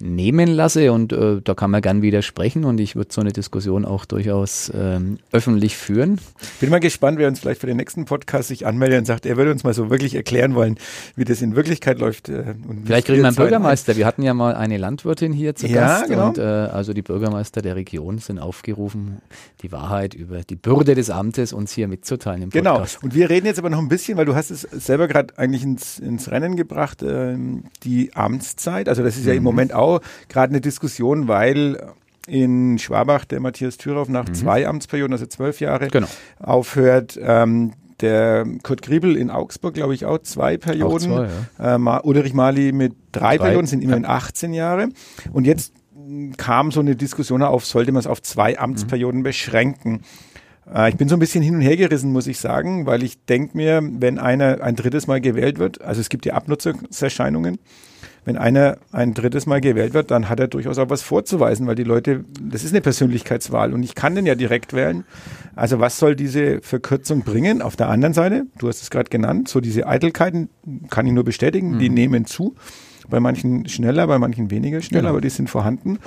nehmen 0.00 0.48
lasse 0.48 0.92
und 0.92 1.12
äh, 1.12 1.40
da 1.42 1.54
kann 1.54 1.70
man 1.70 1.82
gern 1.82 2.02
widersprechen 2.02 2.64
und 2.64 2.80
ich 2.80 2.96
würde 2.96 3.12
so 3.12 3.20
eine 3.20 3.32
Diskussion 3.32 3.84
auch 3.84 4.04
durchaus 4.04 4.72
ähm, 4.74 5.18
öffentlich 5.30 5.76
führen. 5.76 6.18
Bin 6.60 6.70
mal 6.70 6.80
gespannt, 6.80 7.18
wer 7.18 7.28
uns 7.28 7.40
vielleicht 7.40 7.60
für 7.60 7.66
den 7.66 7.76
nächsten 7.76 8.06
Podcast 8.06 8.48
sich 8.48 8.66
anmeldet 8.66 9.00
und 9.00 9.04
sagt, 9.04 9.26
er 9.26 9.36
würde 9.36 9.52
uns 9.52 9.62
mal 9.62 9.74
so 9.74 9.90
wirklich 9.90 10.14
erklären 10.14 10.54
wollen, 10.54 10.78
wie 11.16 11.24
das 11.24 11.42
in 11.42 11.54
Wirklichkeit 11.54 11.98
läuft. 11.98 12.28
Äh, 12.28 12.54
vielleicht 12.84 13.06
kriegen 13.06 13.20
wir 13.20 13.28
einen 13.28 13.36
Bürgermeister. 13.36 13.96
Wir 13.96 14.06
hatten 14.06 14.22
ja 14.22 14.32
mal 14.32 14.54
eine 14.54 14.78
Landwirtin 14.78 15.32
hier 15.32 15.54
zu 15.54 15.66
ja, 15.66 15.98
Gast 15.98 16.08
genau. 16.08 16.28
und 16.28 16.38
äh, 16.38 16.42
also 16.42 16.92
die 16.92 17.02
Bürgermeister 17.02 17.60
der 17.60 17.76
Region 17.76 18.18
sind 18.18 18.38
aufgerufen, 18.38 19.20
die 19.62 19.70
Wahrheit 19.72 20.14
über 20.14 20.42
die 20.42 20.56
Bürde 20.56 20.94
des 20.94 21.10
Amtes 21.10 21.52
uns 21.52 21.72
hier 21.72 21.88
mitzuteilen 21.88 22.42
im 22.42 22.50
genau. 22.50 22.72
Podcast. 22.74 23.00
Genau. 23.00 23.04
Und 23.04 23.14
wir 23.14 23.28
reden 23.28 23.46
jetzt 23.46 23.58
aber 23.58 23.70
noch 23.70 23.78
ein 23.78 23.88
bisschen, 23.88 24.16
weil 24.16 24.24
du 24.24 24.34
hast 24.34 24.50
es 24.50 24.62
selber 24.62 25.08
gerade 25.08 25.36
eigentlich 25.36 25.62
ins, 25.62 25.98
ins 25.98 26.30
Rennen 26.30 26.56
gebracht, 26.56 27.02
äh, 27.02 27.36
die 27.82 28.14
Amtszeit. 28.14 28.88
Also 28.88 29.02
das 29.02 29.16
ist 29.16 29.26
ja 29.26 29.32
mhm. 29.32 29.38
im 29.38 29.44
Moment 29.44 29.74
auch 29.74 29.89
gerade 30.28 30.50
eine 30.52 30.60
Diskussion, 30.60 31.26
weil 31.26 31.78
in 32.26 32.78
Schwabach 32.78 33.24
der 33.24 33.40
Matthias 33.40 33.76
Thürauf 33.76 34.08
nach 34.08 34.28
mhm. 34.28 34.34
zwei 34.34 34.68
Amtsperioden, 34.68 35.12
also 35.12 35.26
zwölf 35.26 35.60
Jahre, 35.60 35.88
genau. 35.88 36.06
aufhört. 36.38 37.18
Ähm, 37.20 37.72
der 38.00 38.46
Kurt 38.62 38.82
Griebel 38.82 39.16
in 39.16 39.30
Augsburg, 39.30 39.74
glaube 39.74 39.94
ich, 39.94 40.06
auch 40.06 40.18
zwei 40.18 40.56
Perioden. 40.56 41.12
Auch 41.12 41.26
zwei, 41.58 41.76
ja. 41.76 41.98
äh, 41.98 42.00
Ulrich 42.02 42.32
Mali 42.32 42.72
mit 42.72 42.94
drei, 43.12 43.36
drei. 43.36 43.46
Perioden, 43.46 43.66
sind 43.66 43.82
immerhin 43.82 44.04
ja. 44.04 44.10
18 44.10 44.54
Jahre. 44.54 44.88
Und 45.32 45.46
jetzt 45.46 45.74
kam 46.36 46.72
so 46.72 46.80
eine 46.80 46.96
Diskussion 46.96 47.42
auf, 47.42 47.66
sollte 47.66 47.92
man 47.92 48.00
es 48.00 48.06
auf 48.06 48.22
zwei 48.22 48.58
Amtsperioden 48.58 49.20
mhm. 49.20 49.24
beschränken. 49.24 50.02
Äh, 50.72 50.90
ich 50.90 50.96
bin 50.96 51.08
so 51.08 51.16
ein 51.16 51.18
bisschen 51.18 51.42
hin 51.42 51.54
und 51.54 51.60
her 51.60 51.76
gerissen, 51.76 52.12
muss 52.12 52.26
ich 52.26 52.38
sagen, 52.38 52.86
weil 52.86 53.02
ich 53.02 53.24
denke 53.24 53.56
mir, 53.56 53.80
wenn 53.82 54.18
einer 54.18 54.62
ein 54.62 54.76
drittes 54.76 55.06
Mal 55.06 55.20
gewählt 55.20 55.58
wird, 55.58 55.82
also 55.82 56.00
es 56.00 56.08
gibt 56.08 56.26
ja 56.26 56.34
Abnutzungserscheinungen, 56.34 57.58
wenn 58.24 58.36
einer 58.36 58.78
ein 58.92 59.14
drittes 59.14 59.46
Mal 59.46 59.60
gewählt 59.60 59.94
wird, 59.94 60.10
dann 60.10 60.28
hat 60.28 60.40
er 60.40 60.48
durchaus 60.48 60.78
auch 60.78 60.90
was 60.90 61.02
vorzuweisen, 61.02 61.66
weil 61.66 61.74
die 61.74 61.84
Leute, 61.84 62.24
das 62.40 62.64
ist 62.64 62.72
eine 62.72 62.80
Persönlichkeitswahl 62.80 63.72
und 63.72 63.82
ich 63.82 63.94
kann 63.94 64.14
den 64.14 64.26
ja 64.26 64.34
direkt 64.34 64.72
wählen. 64.72 65.04
Also 65.56 65.80
was 65.80 65.98
soll 65.98 66.16
diese 66.16 66.60
Verkürzung 66.60 67.22
bringen? 67.22 67.62
Auf 67.62 67.76
der 67.76 67.88
anderen 67.88 68.14
Seite, 68.14 68.44
du 68.58 68.68
hast 68.68 68.82
es 68.82 68.90
gerade 68.90 69.10
genannt, 69.10 69.48
so 69.48 69.60
diese 69.60 69.86
Eitelkeiten 69.86 70.48
kann 70.90 71.06
ich 71.06 71.12
nur 71.12 71.24
bestätigen, 71.24 71.72
mhm. 71.72 71.78
die 71.78 71.90
nehmen 71.90 72.24
zu 72.26 72.54
bei 73.10 73.20
manchen 73.20 73.68
schneller, 73.68 74.06
bei 74.06 74.18
manchen 74.18 74.50
weniger 74.50 74.80
schnell, 74.80 75.00
genau. 75.00 75.10
aber 75.10 75.20
die 75.20 75.28
sind 75.28 75.50
vorhanden. 75.50 75.98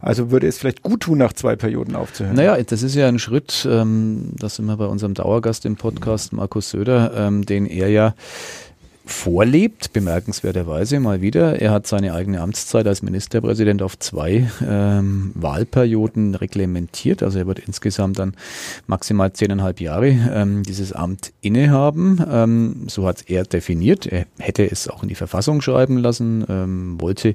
Also 0.00 0.30
würde 0.30 0.46
es 0.46 0.58
vielleicht 0.58 0.82
gut 0.82 1.00
tun, 1.00 1.18
nach 1.18 1.32
zwei 1.32 1.56
Perioden 1.56 1.96
aufzuhören. 1.96 2.36
Naja, 2.36 2.56
das 2.62 2.82
ist 2.82 2.94
ja 2.94 3.08
ein 3.08 3.18
Schritt, 3.18 3.66
ähm, 3.68 4.32
das 4.38 4.56
sind 4.56 4.66
wir 4.66 4.76
bei 4.76 4.86
unserem 4.86 5.14
Dauergast 5.14 5.66
im 5.66 5.76
Podcast, 5.76 6.32
Markus 6.32 6.70
Söder, 6.70 7.12
ähm, 7.16 7.44
den 7.44 7.66
er 7.66 7.88
ja 7.88 8.14
vorlebt, 9.04 9.92
bemerkenswerterweise 9.92 11.00
mal 11.00 11.20
wieder. 11.20 11.60
Er 11.60 11.72
hat 11.72 11.86
seine 11.86 12.14
eigene 12.14 12.40
Amtszeit 12.40 12.86
als 12.86 13.02
Ministerpräsident 13.02 13.82
auf 13.82 13.98
zwei 13.98 14.48
ähm, 14.66 15.32
Wahlperioden 15.34 16.34
reglementiert. 16.36 17.22
Also 17.22 17.40
er 17.40 17.46
wird 17.46 17.58
insgesamt 17.58 18.18
dann 18.18 18.34
maximal 18.86 19.32
zehneinhalb 19.32 19.80
Jahre 19.80 20.08
ähm, 20.08 20.62
dieses 20.62 20.92
Amt 20.92 21.32
innehaben. 21.40 22.24
Ähm, 22.30 22.84
so 22.86 23.06
hat 23.06 23.28
er 23.28 23.42
definiert. 23.42 24.06
Er 24.06 24.26
hätte 24.38 24.70
es 24.70 24.88
auch 24.88 25.02
in 25.02 25.08
die 25.08 25.16
Verfassung 25.16 25.62
schreiben 25.62 25.98
lassen, 25.98 26.44
ähm, 26.48 27.00
wollte 27.00 27.34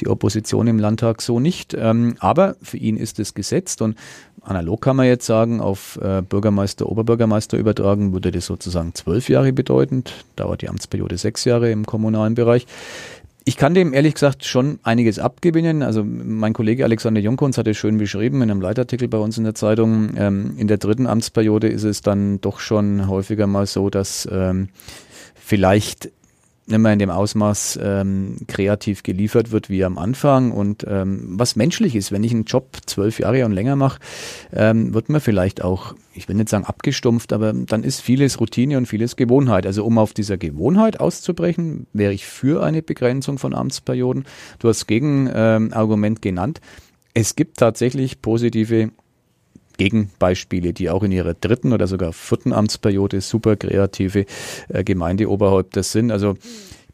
die 0.00 0.08
Opposition 0.08 0.66
im 0.66 0.78
Landtag 0.78 1.20
so 1.20 1.40
nicht. 1.40 1.74
Ähm, 1.78 2.16
aber 2.20 2.56
für 2.62 2.78
ihn 2.78 2.96
ist 2.96 3.20
es 3.20 3.34
gesetzt 3.34 3.82
und 3.82 3.96
analog 4.42 4.80
kann 4.80 4.96
man 4.96 5.06
jetzt 5.06 5.26
sagen, 5.26 5.60
auf 5.60 5.98
äh, 6.02 6.22
Bürgermeister, 6.22 6.86
Oberbürgermeister 6.86 7.58
übertragen, 7.58 8.12
würde 8.12 8.30
das 8.30 8.46
sozusagen 8.46 8.94
zwölf 8.94 9.28
Jahre 9.28 9.52
bedeuten. 9.52 10.04
Dauert 10.36 10.62
die 10.62 10.68
Amtsperiode 10.68 11.16
sechs 11.16 11.44
Jahre 11.44 11.70
im 11.70 11.86
kommunalen 11.86 12.34
Bereich. 12.34 12.66
Ich 13.44 13.56
kann 13.56 13.74
dem 13.74 13.92
ehrlich 13.92 14.14
gesagt 14.14 14.44
schon 14.44 14.78
einiges 14.84 15.18
abgewinnen. 15.18 15.82
Also 15.82 16.04
mein 16.04 16.52
Kollege 16.52 16.84
Alexander 16.84 17.20
Junkons 17.20 17.58
hat 17.58 17.66
es 17.66 17.76
schön 17.76 17.98
beschrieben 17.98 18.40
in 18.40 18.50
einem 18.50 18.60
Leitartikel 18.60 19.08
bei 19.08 19.18
uns 19.18 19.36
in 19.36 19.44
der 19.44 19.54
Zeitung. 19.54 20.10
Ähm, 20.16 20.54
in 20.58 20.68
der 20.68 20.78
dritten 20.78 21.08
Amtsperiode 21.08 21.68
ist 21.68 21.82
es 21.82 22.02
dann 22.02 22.40
doch 22.40 22.60
schon 22.60 23.08
häufiger 23.08 23.48
mal 23.48 23.66
so, 23.66 23.90
dass 23.90 24.28
ähm, 24.30 24.68
vielleicht 25.34 26.10
nicht 26.72 26.80
mehr 26.80 26.92
in 26.92 26.98
dem 26.98 27.10
Ausmaß 27.10 27.78
ähm, 27.82 28.36
kreativ 28.48 29.02
geliefert 29.02 29.52
wird 29.52 29.70
wie 29.70 29.84
am 29.84 29.98
Anfang 29.98 30.50
und 30.50 30.84
ähm, 30.88 31.38
was 31.38 31.56
menschlich 31.56 31.94
ist, 31.94 32.10
wenn 32.10 32.24
ich 32.24 32.32
einen 32.32 32.44
Job 32.44 32.78
zwölf 32.86 33.20
Jahre 33.20 33.44
und 33.44 33.52
länger 33.52 33.76
mache, 33.76 34.00
ähm, 34.52 34.92
wird 34.92 35.08
man 35.08 35.20
vielleicht 35.20 35.62
auch, 35.62 35.94
ich 36.14 36.28
will 36.28 36.36
nicht 36.36 36.48
sagen 36.48 36.64
abgestumpft, 36.64 37.32
aber 37.32 37.52
dann 37.52 37.84
ist 37.84 38.00
vieles 38.00 38.40
Routine 38.40 38.76
und 38.76 38.86
vieles 38.86 39.16
Gewohnheit. 39.16 39.66
Also 39.66 39.84
um 39.84 39.98
auf 39.98 40.12
dieser 40.12 40.36
Gewohnheit 40.36 40.98
auszubrechen, 40.98 41.86
wäre 41.92 42.12
ich 42.12 42.26
für 42.26 42.62
eine 42.62 42.82
Begrenzung 42.82 43.38
von 43.38 43.54
Amtsperioden. 43.54 44.24
Du 44.58 44.68
hast 44.68 44.86
Gegenargument 44.86 46.20
genannt. 46.22 46.60
Es 47.14 47.36
gibt 47.36 47.58
tatsächlich 47.58 48.22
positive 48.22 48.90
Gegenbeispiele, 49.82 50.72
die 50.72 50.90
auch 50.90 51.02
in 51.02 51.10
ihrer 51.10 51.34
dritten 51.34 51.72
oder 51.72 51.88
sogar 51.88 52.12
vierten 52.12 52.52
Amtsperiode 52.52 53.20
super 53.20 53.56
kreative 53.56 54.26
äh, 54.68 54.84
Gemeindeoberhäupter 54.84 55.82
sind. 55.82 56.12
Also 56.12 56.36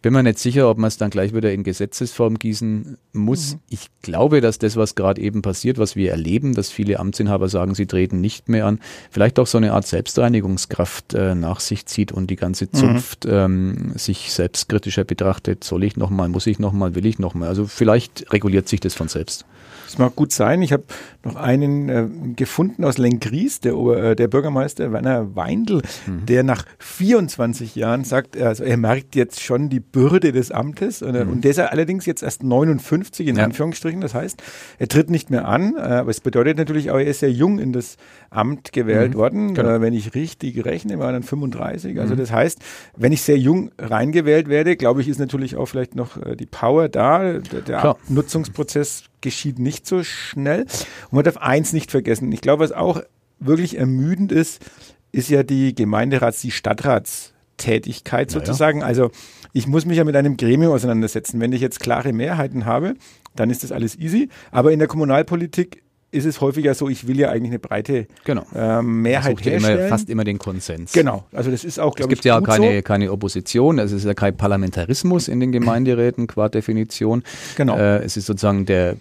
bin 0.01 0.15
mir 0.15 0.23
nicht 0.23 0.39
sicher, 0.39 0.71
ob 0.71 0.79
man 0.79 0.89
es 0.89 0.97
dann 0.97 1.11
gleich 1.11 1.35
wieder 1.35 1.53
in 1.53 1.65
Gesetzesform 1.65 2.39
gießen 2.39 2.97
muss. 3.13 3.55
Mhm. 3.55 3.61
Ich 3.69 3.89
glaube, 4.01 4.41
dass 4.41 4.59
das, 4.59 4.77
was 4.77 4.95
gerade 4.95 5.21
eben 5.21 5.43
passiert, 5.43 5.77
was 5.77 5.97
wir 5.97 6.13
erleben, 6.13 6.55
dass 6.55 6.71
viele 6.71 6.99
Amtsinhaber 6.99 7.49
sagen, 7.49 7.75
sie 7.75 7.87
treten 7.87 8.23
nicht 8.23 8.49
mehr 8.49 8.65
an, 8.65 8.79
vielleicht 9.11 9.39
auch 9.39 9.47
so 9.47 9.59
eine 9.59 9.75
Art 9.75 9.87
Selbstreinigungskraft 9.87 11.13
äh, 11.13 11.35
nach 11.35 11.61
sich 11.61 11.85
zieht 11.87 12.13
und 12.13 12.31
die 12.31 12.37
ganze 12.37 12.67
mhm. 12.67 12.73
Zunft 12.73 13.25
mhm. 13.27 13.33
ähm, 13.33 13.93
sich 13.97 14.33
selbstkritischer 14.33 15.05
betrachtet. 15.05 15.63
Soll 15.63 15.85
ich 15.85 15.97
nochmal, 15.97 16.31
muss 16.31 16.47
ich 16.47 16.59
nochmal, 16.59 16.95
will 16.95 17.05
ich 17.05 17.19
nochmal? 17.19 17.49
Also 17.49 17.67
vielleicht 17.67 18.33
reguliert 18.33 18.67
sich 18.67 18.81
das 18.81 18.95
von 18.95 19.09
selbst. 19.09 19.45
Das 19.89 19.97
mag 19.97 20.15
gut 20.17 20.33
sein. 20.33 20.61
Ich 20.61 20.75
habe 20.75 20.85
noch 21.25 21.37
einen 21.37 21.89
äh, 21.89 22.07
gefunden 22.37 22.85
aus 22.85 22.99
Lenkries, 22.99 23.61
der, 23.61 23.73
äh, 23.73 24.15
der 24.15 24.29
Bürgermeister 24.29 24.93
Werner 24.93 25.35
Weindl, 25.35 25.81
mhm. 26.07 26.27
der 26.27 26.43
nach 26.43 26.67
24 26.79 27.75
Jahren 27.75 28.05
sagt, 28.05 28.37
also 28.37 28.65
er 28.65 28.77
merkt 28.77 29.17
jetzt 29.17 29.41
schon 29.41 29.71
die 29.71 29.81
Bürde 29.81 30.33
des 30.33 30.51
Amtes. 30.51 31.01
Und, 31.01 31.15
mhm. 31.15 31.33
und 31.33 31.45
der 31.45 31.53
ist 31.53 31.59
allerdings 31.59 32.05
jetzt 32.05 32.23
erst 32.23 32.43
59 32.43 33.29
in 33.29 33.37
ja. 33.37 33.45
Anführungsstrichen. 33.45 34.03
Das 34.03 34.13
heißt, 34.13 34.43
er 34.79 34.89
tritt 34.89 35.09
nicht 35.09 35.31
mehr 35.31 35.49
an. 35.49 35.77
Äh, 35.77 35.81
aber 35.81 36.11
es 36.11 36.21
bedeutet 36.21 36.59
natürlich 36.59 36.91
auch, 36.91 36.99
er 36.99 37.07
ist 37.07 37.21
sehr 37.21 37.33
jung 37.33 37.59
in 37.59 37.73
das 37.73 37.97
Amt 38.29 38.73
gewählt 38.73 39.15
mhm. 39.15 39.19
worden. 39.19 39.55
Genau. 39.55 39.71
Äh, 39.71 39.81
wenn 39.81 39.95
ich 39.95 40.15
richtig 40.15 40.67
rechne, 40.67 40.99
war 40.99 41.07
er 41.07 41.13
dann 41.13 41.23
35. 41.23 41.99
Also 41.99 42.13
mhm. 42.13 42.19
das 42.19 42.31
heißt, 42.31 42.59
wenn 42.95 43.13
ich 43.13 43.23
sehr 43.23 43.39
jung 43.39 43.71
reingewählt 43.79 44.51
werde, 44.51 44.77
glaube 44.77 45.01
ich, 45.01 45.09
ist 45.09 45.19
natürlich 45.19 45.57
auch 45.57 45.65
vielleicht 45.65 45.97
noch 45.97 46.19
äh, 46.19 46.37
die 46.37 46.45
Power 46.45 46.91
da. 46.91 47.39
Der, 47.39 47.63
der 47.63 47.97
Nutzungsprozess 48.11 49.08
geschieht 49.21 49.59
nicht 49.59 49.87
so 49.87 50.03
schnell. 50.05 50.63
Und 50.63 51.13
man 51.13 51.25
darf 51.25 51.37
eins 51.37 51.73
nicht 51.73 51.91
vergessen. 51.91 52.31
Ich 52.33 52.41
glaube, 52.41 52.65
was 52.65 52.73
auch 52.73 53.03
wirklich 53.39 53.79
ermüdend 53.79 54.33
ist, 54.33 54.65
ist 55.13 55.31
ja 55.31 55.43
die 55.43 55.75
Gemeinderats-, 55.75 56.41
die 56.41 56.51
Stadtratstätigkeit 56.51 58.31
sozusagen. 58.31 58.81
Ja. 58.81 58.87
Also 58.87 59.11
ich 59.53 59.67
muss 59.67 59.87
mich 59.87 59.97
ja 59.97 60.05
mit 60.05 60.17
einem 60.17 60.37
Gremium 60.37 60.73
auseinandersetzen. 60.73 61.41
Wenn 61.41 61.53
ich 61.53 61.61
jetzt 61.61 61.81
klare 61.81 62.13
Mehrheiten 62.13 62.65
habe, 62.65 62.95
dann 63.35 63.51
ist 63.51 63.63
das 63.65 63.73
alles 63.73 63.99
easy. 63.99 64.29
Aber 64.51 64.73
in 64.73 64.79
der 64.79 64.89
Kommunalpolitik 64.89 65.83
ist 66.11 66.25
es 66.25 66.41
häufiger 66.41 66.75
so, 66.75 66.89
ich 66.89 67.07
will 67.07 67.19
ja 67.19 67.31
eigentlich 67.31 67.51
eine 67.51 67.59
breite 67.59 68.07
genau. 68.25 68.45
ähm, 68.55 69.03
Mehrheit 69.03 69.41
ja 69.45 69.53
immer, 69.53 69.89
fast 69.89 70.09
immer 70.09 70.25
den 70.25 70.39
Konsens. 70.39 70.93
Genau, 70.93 71.25
also 71.33 71.51
das 71.51 71.65
ist 71.65 71.79
auch, 71.79 71.95
glaube 71.95 72.13
ich, 72.13 72.19
Es 72.19 72.23
gibt 72.23 72.25
ja 72.25 72.41
keine, 72.41 72.77
so. 72.77 72.83
keine 72.83 73.13
Opposition, 73.13 73.79
es 73.79 73.93
ist 73.93 74.05
ja 74.05 74.15
kein 74.15 74.37
Parlamentarismus 74.37 75.29
in 75.29 75.41
den 75.41 75.53
Gemeinderäten 75.53 76.27
qua 76.27 76.49
Definition. 76.49 77.23
Genau. 77.57 77.77
Äh, 77.77 78.05
es 78.05 78.17
ist 78.17 78.27
sozusagen 78.27 78.65
der 78.65 78.97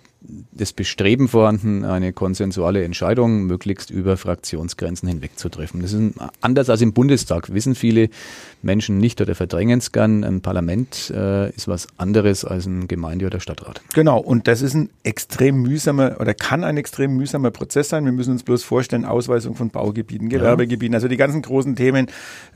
das 0.51 0.73
Bestreben 0.73 1.27
vorhanden, 1.27 1.85
eine 1.85 2.11
konsensuale 2.11 2.83
Entscheidung 2.83 3.45
möglichst 3.45 3.89
über 3.89 4.17
Fraktionsgrenzen 4.17 5.07
hinweg 5.07 5.37
zu 5.37 5.49
treffen. 5.49 5.81
Das 5.81 5.93
ist 5.93 6.13
anders 6.41 6.69
als 6.69 6.81
im 6.81 6.93
Bundestag, 6.93 7.53
wissen 7.53 7.75
viele 7.75 8.09
Menschen 8.61 8.97
nicht 8.97 9.21
oder 9.21 9.35
verdrängen 9.35 9.79
es 9.79 9.91
gern. 9.91 10.23
Ein 10.23 10.41
Parlament 10.41 11.11
äh, 11.15 11.49
ist 11.51 11.67
was 11.67 11.87
anderes 11.97 12.43
als 12.43 12.65
ein 12.65 12.87
Gemeinde- 12.87 13.27
oder 13.27 13.39
Stadtrat. 13.39 13.81
Genau, 13.93 14.19
und 14.19 14.47
das 14.47 14.61
ist 14.61 14.73
ein 14.73 14.89
extrem 15.03 15.61
mühsamer 15.61 16.17
oder 16.19 16.33
kann 16.33 16.63
ein 16.63 16.77
extrem 16.77 17.15
mühsamer 17.15 17.51
Prozess 17.51 17.89
sein. 17.89 18.03
Wir 18.05 18.11
müssen 18.11 18.31
uns 18.31 18.43
bloß 18.43 18.63
vorstellen, 18.63 19.05
Ausweisung 19.05 19.55
von 19.55 19.69
Baugebieten, 19.69 20.29
Gewerbegebieten, 20.29 20.95
also 20.95 21.07
die 21.07 21.17
ganzen 21.17 21.41
großen 21.41 21.75
Themen, 21.75 22.07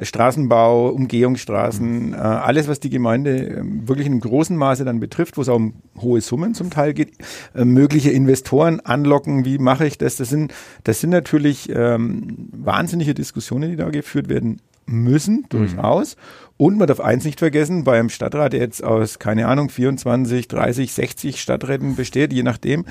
Straßenbau, 0.02 0.90
Umgehungsstraßen, 0.90 2.08
mhm. 2.08 2.14
äh, 2.14 2.18
alles, 2.18 2.68
was 2.68 2.80
die 2.80 2.90
Gemeinde 2.90 3.48
äh, 3.48 3.64
wirklich 3.88 4.08
in 4.08 4.14
einem 4.14 4.22
großen 4.22 4.58
Maße 4.58 4.84
dann 4.84 5.00
betrifft, 5.00 5.38
wo 5.38 5.42
es 5.42 5.50
auch 5.50 5.56
um 5.56 5.74
hohe 6.00 6.22
Summen 6.22 6.54
zum 6.54 6.70
Teil 6.70 6.94
geht 6.94 7.12
äh, 7.54 7.61
mögliche 7.66 8.12
Investoren 8.12 8.80
anlocken, 8.80 9.46
wie 9.46 9.58
mache 9.58 9.86
ich 9.86 9.98
das? 9.98 10.18
Das 10.18 10.30
sind, 10.30 10.54
das 10.84 11.00
sind 11.00 11.10
natürlich 11.12 11.70
ähm, 11.74 12.50
wahnsinnige 12.52 13.14
Diskussionen, 13.14 13.72
die 13.72 13.78
da 13.78 13.90
geführt 13.90 14.30
werden 14.30 14.62
müssen, 14.86 15.46
durchaus. 15.50 16.16
Mhm. 16.16 16.22
Und 16.58 16.78
man 16.78 16.88
darf 16.88 17.00
eins 17.00 17.26
nicht 17.26 17.40
vergessen, 17.40 17.84
beim 17.84 18.10
Stadtrat, 18.10 18.54
der 18.54 18.60
jetzt 18.60 18.84
aus, 18.84 19.18
keine 19.18 19.48
Ahnung, 19.48 19.70
24, 19.70 20.48
30, 20.48 20.94
60 20.94 21.42
Stadträten 21.42 21.96
besteht, 21.96 22.34
je 22.34 22.44
nachdem, 22.44 22.86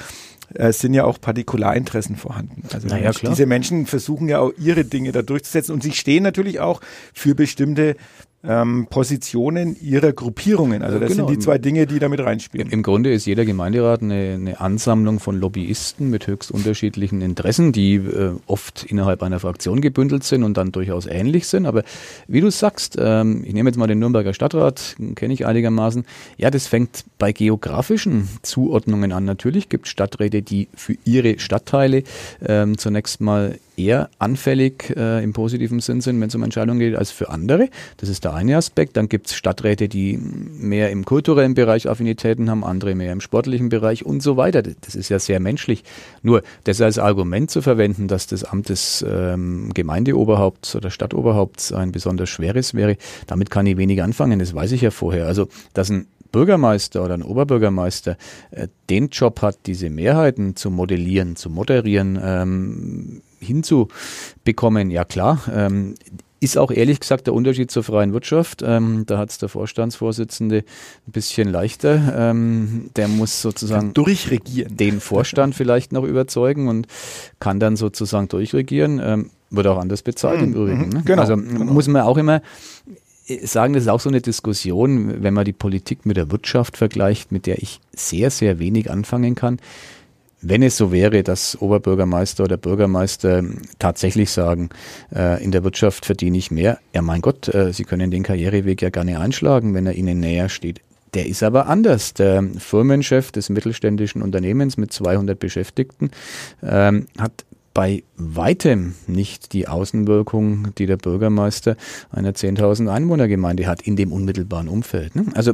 äh, 0.54 0.72
sind 0.72 0.94
ja 0.94 1.04
auch 1.04 1.20
Partikularinteressen 1.20 2.16
vorhanden. 2.16 2.64
Also 2.72 2.88
naja, 2.88 3.12
diese 3.12 3.46
Menschen 3.46 3.86
versuchen 3.86 4.28
ja 4.28 4.40
auch 4.40 4.52
ihre 4.58 4.84
Dinge 4.84 5.12
da 5.12 5.22
durchzusetzen 5.22 5.72
und 5.72 5.82
sie 5.84 5.92
stehen 5.92 6.24
natürlich 6.24 6.58
auch 6.58 6.80
für 7.14 7.36
bestimmte 7.36 7.94
ähm, 8.42 8.86
Positionen 8.88 9.76
ihrer 9.80 10.12
Gruppierungen. 10.12 10.82
Also 10.82 10.98
das 10.98 11.12
genau. 11.12 11.26
sind 11.26 11.36
die 11.36 11.42
zwei 11.42 11.58
Dinge, 11.58 11.86
die 11.86 11.98
damit 11.98 12.20
reinspielen. 12.20 12.70
Im 12.70 12.82
Grunde 12.82 13.12
ist 13.12 13.26
jeder 13.26 13.44
Gemeinderat 13.44 14.02
eine, 14.02 14.34
eine 14.34 14.60
Ansammlung 14.60 15.20
von 15.20 15.38
Lobbyisten 15.38 16.08
mit 16.08 16.26
höchst 16.26 16.50
unterschiedlichen 16.50 17.20
Interessen, 17.20 17.72
die 17.72 17.96
äh, 17.96 18.32
oft 18.46 18.84
innerhalb 18.84 19.22
einer 19.22 19.40
Fraktion 19.40 19.80
gebündelt 19.80 20.24
sind 20.24 20.42
und 20.42 20.56
dann 20.56 20.72
durchaus 20.72 21.06
ähnlich 21.06 21.48
sind. 21.48 21.66
Aber 21.66 21.82
wie 22.28 22.40
du 22.40 22.50
sagst, 22.50 22.96
ähm, 22.98 23.44
ich 23.44 23.52
nehme 23.52 23.68
jetzt 23.68 23.76
mal 23.76 23.86
den 23.86 23.98
Nürnberger 23.98 24.32
Stadtrat, 24.32 24.96
kenne 25.16 25.34
ich 25.34 25.46
einigermaßen. 25.46 26.04
Ja, 26.38 26.50
das 26.50 26.66
fängt 26.66 27.04
bei 27.18 27.32
geografischen 27.32 28.28
Zuordnungen 28.42 29.12
an. 29.12 29.24
Natürlich 29.24 29.68
gibt 29.68 29.86
es 29.86 29.92
Stadträte, 29.92 30.40
die 30.40 30.68
für 30.74 30.96
ihre 31.04 31.38
Stadtteile 31.38 32.04
ähm, 32.46 32.78
zunächst 32.78 33.20
mal 33.20 33.58
eher 33.84 34.10
anfällig 34.18 34.94
äh, 34.96 35.22
im 35.22 35.32
positiven 35.32 35.80
Sinn 35.80 36.00
sind, 36.00 36.20
wenn 36.20 36.28
es 36.28 36.34
um 36.34 36.42
Entscheidungen 36.42 36.78
geht, 36.78 36.96
als 36.96 37.10
für 37.10 37.30
andere. 37.30 37.68
Das 37.96 38.08
ist 38.08 38.24
der 38.24 38.34
eine 38.34 38.56
Aspekt. 38.56 38.96
Dann 38.96 39.08
gibt 39.08 39.28
es 39.28 39.34
Stadträte, 39.34 39.88
die 39.88 40.18
mehr 40.18 40.90
im 40.90 41.04
kulturellen 41.04 41.54
Bereich 41.54 41.88
Affinitäten 41.88 42.50
haben, 42.50 42.64
andere 42.64 42.94
mehr 42.94 43.12
im 43.12 43.20
sportlichen 43.20 43.68
Bereich 43.68 44.04
und 44.04 44.22
so 44.22 44.36
weiter. 44.36 44.62
Das 44.62 44.94
ist 44.94 45.08
ja 45.08 45.18
sehr 45.18 45.40
menschlich. 45.40 45.84
Nur 46.22 46.42
das 46.64 46.80
als 46.80 46.98
Argument 46.98 47.50
zu 47.50 47.62
verwenden, 47.62 48.08
dass 48.08 48.26
das 48.26 48.44
Amt 48.44 48.68
des 48.68 49.04
ähm, 49.08 49.70
Gemeindeoberhaupts 49.74 50.76
oder 50.76 50.90
Stadtoberhaupts 50.90 51.72
ein 51.72 51.92
besonders 51.92 52.28
schweres 52.28 52.74
wäre, 52.74 52.96
damit 53.26 53.50
kann 53.50 53.66
ich 53.66 53.76
wenig 53.76 54.02
anfangen. 54.02 54.38
Das 54.38 54.54
weiß 54.54 54.72
ich 54.72 54.82
ja 54.82 54.90
vorher. 54.90 55.26
Also, 55.26 55.48
dass 55.74 55.90
ein 55.90 56.06
Bürgermeister 56.32 57.04
oder 57.04 57.14
ein 57.14 57.22
Oberbürgermeister 57.22 58.16
äh, 58.50 58.68
den 58.88 59.08
Job 59.08 59.42
hat, 59.42 59.58
diese 59.66 59.90
Mehrheiten 59.90 60.56
zu 60.56 60.70
modellieren, 60.70 61.36
zu 61.36 61.50
moderieren, 61.50 62.18
ähm, 62.22 63.22
hinzubekommen, 63.40 64.90
ja 64.90 65.04
klar. 65.04 65.40
Ähm, 65.52 65.94
ist 66.40 66.56
auch 66.56 66.70
ehrlich 66.70 67.00
gesagt 67.00 67.26
der 67.26 67.34
Unterschied 67.34 67.70
zur 67.70 67.84
freien 67.84 68.14
Wirtschaft. 68.14 68.62
Ähm, 68.64 69.04
da 69.06 69.18
hat 69.18 69.30
es 69.30 69.38
der 69.38 69.50
Vorstandsvorsitzende 69.50 70.64
ein 71.06 71.12
bisschen 71.12 71.48
leichter. 71.48 72.14
Ähm, 72.16 72.90
der 72.96 73.08
muss 73.08 73.42
sozusagen 73.42 73.92
durchregieren. 73.92 74.74
Den 74.74 75.00
Vorstand 75.00 75.54
vielleicht 75.54 75.92
noch 75.92 76.04
überzeugen 76.04 76.68
und 76.68 76.86
kann 77.40 77.60
dann 77.60 77.76
sozusagen 77.76 78.28
durchregieren. 78.28 79.00
Ähm, 79.04 79.30
wird 79.50 79.66
auch 79.66 79.78
anders 79.78 80.02
bezahlt 80.02 80.40
mhm. 80.40 80.46
im 80.46 80.54
Übrigen. 80.54 80.88
Ne? 80.88 81.02
Genau, 81.04 81.20
also 81.20 81.36
genau. 81.36 81.64
muss 81.64 81.88
man 81.88 82.02
auch 82.02 82.16
immer 82.16 82.40
sagen, 83.44 83.74
das 83.74 83.84
ist 83.84 83.88
auch 83.88 84.00
so 84.00 84.08
eine 84.08 84.20
Diskussion, 84.20 85.22
wenn 85.22 85.34
man 85.34 85.44
die 85.44 85.52
Politik 85.52 86.06
mit 86.06 86.16
der 86.16 86.30
Wirtschaft 86.30 86.76
vergleicht, 86.76 87.32
mit 87.32 87.46
der 87.46 87.58
ich 87.58 87.80
sehr, 87.92 88.30
sehr 88.30 88.58
wenig 88.58 88.90
anfangen 88.90 89.34
kann. 89.34 89.58
Wenn 90.42 90.62
es 90.62 90.76
so 90.76 90.90
wäre, 90.90 91.22
dass 91.22 91.60
Oberbürgermeister 91.60 92.44
oder 92.44 92.56
Bürgermeister 92.56 93.44
tatsächlich 93.78 94.30
sagen, 94.30 94.70
äh, 95.14 95.42
in 95.42 95.50
der 95.52 95.64
Wirtschaft 95.64 96.06
verdiene 96.06 96.38
ich 96.38 96.50
mehr, 96.50 96.78
ja 96.94 97.02
mein 97.02 97.20
Gott, 97.20 97.48
äh, 97.48 97.72
Sie 97.72 97.84
können 97.84 98.10
den 98.10 98.22
Karriereweg 98.22 98.80
ja 98.80 98.90
gerne 98.90 99.20
einschlagen, 99.20 99.74
wenn 99.74 99.86
er 99.86 99.94
Ihnen 99.94 100.20
näher 100.20 100.48
steht. 100.48 100.80
Der 101.14 101.26
ist 101.26 101.42
aber 101.42 101.66
anders. 101.66 102.14
Der 102.14 102.42
Firmenchef 102.58 103.32
des 103.32 103.50
mittelständischen 103.50 104.22
Unternehmens 104.22 104.76
mit 104.76 104.92
200 104.92 105.38
Beschäftigten 105.38 106.10
ähm, 106.62 107.06
hat 107.18 107.44
bei 107.74 108.02
weitem 108.16 108.94
nicht 109.06 109.52
die 109.52 109.68
Außenwirkung, 109.68 110.68
die 110.78 110.86
der 110.86 110.96
Bürgermeister 110.96 111.76
einer 112.10 112.32
10.000 112.32 112.88
Einwohnergemeinde 112.90 113.66
hat 113.66 113.82
in 113.82 113.96
dem 113.96 114.12
unmittelbaren 114.12 114.68
Umfeld. 114.68 115.14
Ne? 115.14 115.26
Also 115.34 115.52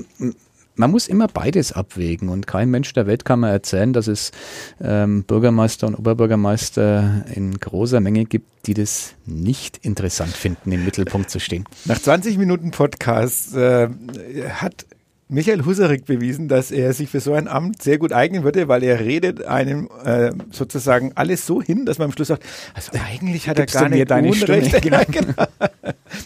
man 0.76 0.90
muss 0.90 1.08
immer 1.08 1.26
beides 1.26 1.72
abwägen 1.72 2.28
und 2.28 2.46
kein 2.46 2.70
Mensch 2.70 2.92
der 2.92 3.06
Welt 3.06 3.24
kann 3.24 3.40
mir 3.40 3.50
erzählen, 3.50 3.92
dass 3.92 4.06
es 4.06 4.30
ähm, 4.80 5.24
Bürgermeister 5.24 5.86
und 5.86 5.94
Oberbürgermeister 5.96 7.24
in 7.34 7.58
großer 7.58 8.00
Menge 8.00 8.24
gibt, 8.24 8.66
die 8.66 8.74
das 8.74 9.14
nicht 9.24 9.78
interessant 9.78 10.32
finden, 10.32 10.72
im 10.72 10.84
Mittelpunkt 10.84 11.30
zu 11.30 11.40
stehen. 11.40 11.64
Nach 11.84 11.98
20 11.98 12.38
Minuten 12.38 12.70
Podcast 12.70 13.54
äh, 13.56 13.88
hat 14.50 14.86
Michael 15.28 15.64
Husarek 15.64 16.04
bewiesen, 16.04 16.46
dass 16.46 16.70
er 16.70 16.92
sich 16.92 17.08
für 17.08 17.18
so 17.18 17.32
ein 17.32 17.48
Amt 17.48 17.82
sehr 17.82 17.98
gut 17.98 18.12
eignen 18.12 18.44
würde, 18.44 18.68
weil 18.68 18.84
er 18.84 19.00
redet 19.00 19.44
einem 19.44 19.88
äh, 20.04 20.30
sozusagen 20.52 21.12
alles 21.16 21.46
so 21.46 21.60
hin, 21.60 21.84
dass 21.84 21.98
man 21.98 22.06
am 22.06 22.12
Schluss 22.12 22.28
sagt, 22.28 22.44
also 22.74 22.92
eigentlich 22.92 23.48
hat 23.48 23.58
er 23.58 23.66
gar 23.66 23.88
nicht 23.88 24.08
deine 24.08 24.28
Unrecht. 24.28 24.68
Stimme, 24.68 24.80
genau. 24.80 25.00
genau. 25.10 25.32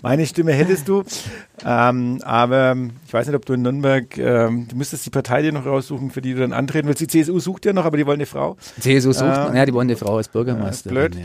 Meine 0.03 0.27
Stimme 0.27 0.53
hättest 0.53 0.87
du. 0.87 1.03
Ähm, 1.65 2.21
aber 2.25 2.77
ich 3.07 3.13
weiß 3.13 3.27
nicht, 3.27 3.37
ob 3.37 3.47
du 3.47 3.55
in 3.55 3.63
Nürnberg, 3.63 4.19
ähm, 4.19 4.69
du 4.69 4.77
müsstest 4.77 5.07
die 5.07 5.11
Partei 5.11 5.41
dir 5.41 5.53
noch 5.53 5.65
raussuchen, 5.65 6.11
für 6.11 6.21
die 6.21 6.35
du 6.35 6.41
dann 6.41 6.53
antreten 6.53 6.87
willst. 6.87 7.01
Die 7.01 7.07
CSU 7.07 7.39
sucht 7.41 7.65
ja 7.65 7.73
noch, 7.73 7.87
aber 7.87 7.97
die 7.97 8.05
wollen 8.05 8.19
eine 8.19 8.27
Frau. 8.27 8.59
CSU 8.81 9.13
sucht, 9.13 9.25
ähm, 9.25 9.57
ja, 9.57 9.65
die 9.65 9.73
wollen 9.73 9.89
eine 9.89 9.97
Frau 9.97 10.19
als 10.19 10.29
Bürgermeister. 10.29 10.91
blöd. 10.91 11.15
Ja, 11.15 11.23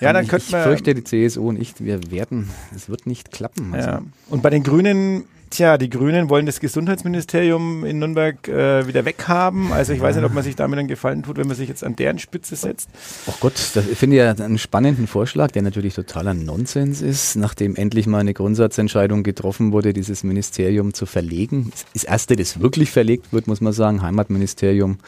ja 0.00 0.12
dann 0.12 0.26
könnte 0.26 0.50
man. 0.52 0.60
Ich 0.60 0.66
fürchte, 0.66 0.94
die 0.94 1.04
CSU 1.04 1.48
und 1.48 1.58
ich, 1.58 1.74
wir 1.78 2.10
werden, 2.10 2.50
es 2.74 2.90
wird 2.90 3.06
nicht 3.06 3.32
klappen. 3.32 3.72
Also. 3.72 3.88
Ja. 3.88 4.02
Und 4.28 4.42
bei 4.42 4.50
den 4.50 4.62
Grünen 4.62 5.24
Tja, 5.54 5.78
die 5.78 5.88
Grünen 5.88 6.30
wollen 6.30 6.46
das 6.46 6.58
Gesundheitsministerium 6.58 7.84
in 7.84 8.00
Nürnberg 8.00 8.48
äh, 8.48 8.88
wieder 8.88 9.04
weghaben. 9.04 9.70
Also 9.70 9.92
ich 9.92 10.00
weiß 10.00 10.16
nicht, 10.16 10.24
ob 10.24 10.34
man 10.34 10.42
sich 10.42 10.56
damit 10.56 10.80
einen 10.80 10.88
Gefallen 10.88 11.22
tut, 11.22 11.36
wenn 11.36 11.46
man 11.46 11.54
sich 11.54 11.68
jetzt 11.68 11.84
an 11.84 11.94
deren 11.94 12.18
Spitze 12.18 12.56
setzt. 12.56 12.90
Oh 13.28 13.34
Gott, 13.38 13.52
das 13.74 13.84
finde 13.84 14.16
ich 14.16 14.22
ja 14.22 14.32
einen 14.32 14.58
spannenden 14.58 15.06
Vorschlag, 15.06 15.52
der 15.52 15.62
natürlich 15.62 15.94
totaler 15.94 16.34
Nonsens 16.34 17.02
ist, 17.02 17.36
nachdem 17.36 17.76
endlich 17.76 18.08
mal 18.08 18.18
eine 18.18 18.34
Grundsatzentscheidung 18.34 19.22
getroffen 19.22 19.70
wurde, 19.70 19.92
dieses 19.92 20.24
Ministerium 20.24 20.92
zu 20.92 21.06
verlegen. 21.06 21.70
Das 21.92 22.02
erste, 22.02 22.34
das 22.34 22.58
wirklich 22.58 22.90
verlegt 22.90 23.32
wird, 23.32 23.46
muss 23.46 23.60
man 23.60 23.72
sagen, 23.72 24.02
Heimatministerium 24.02 24.98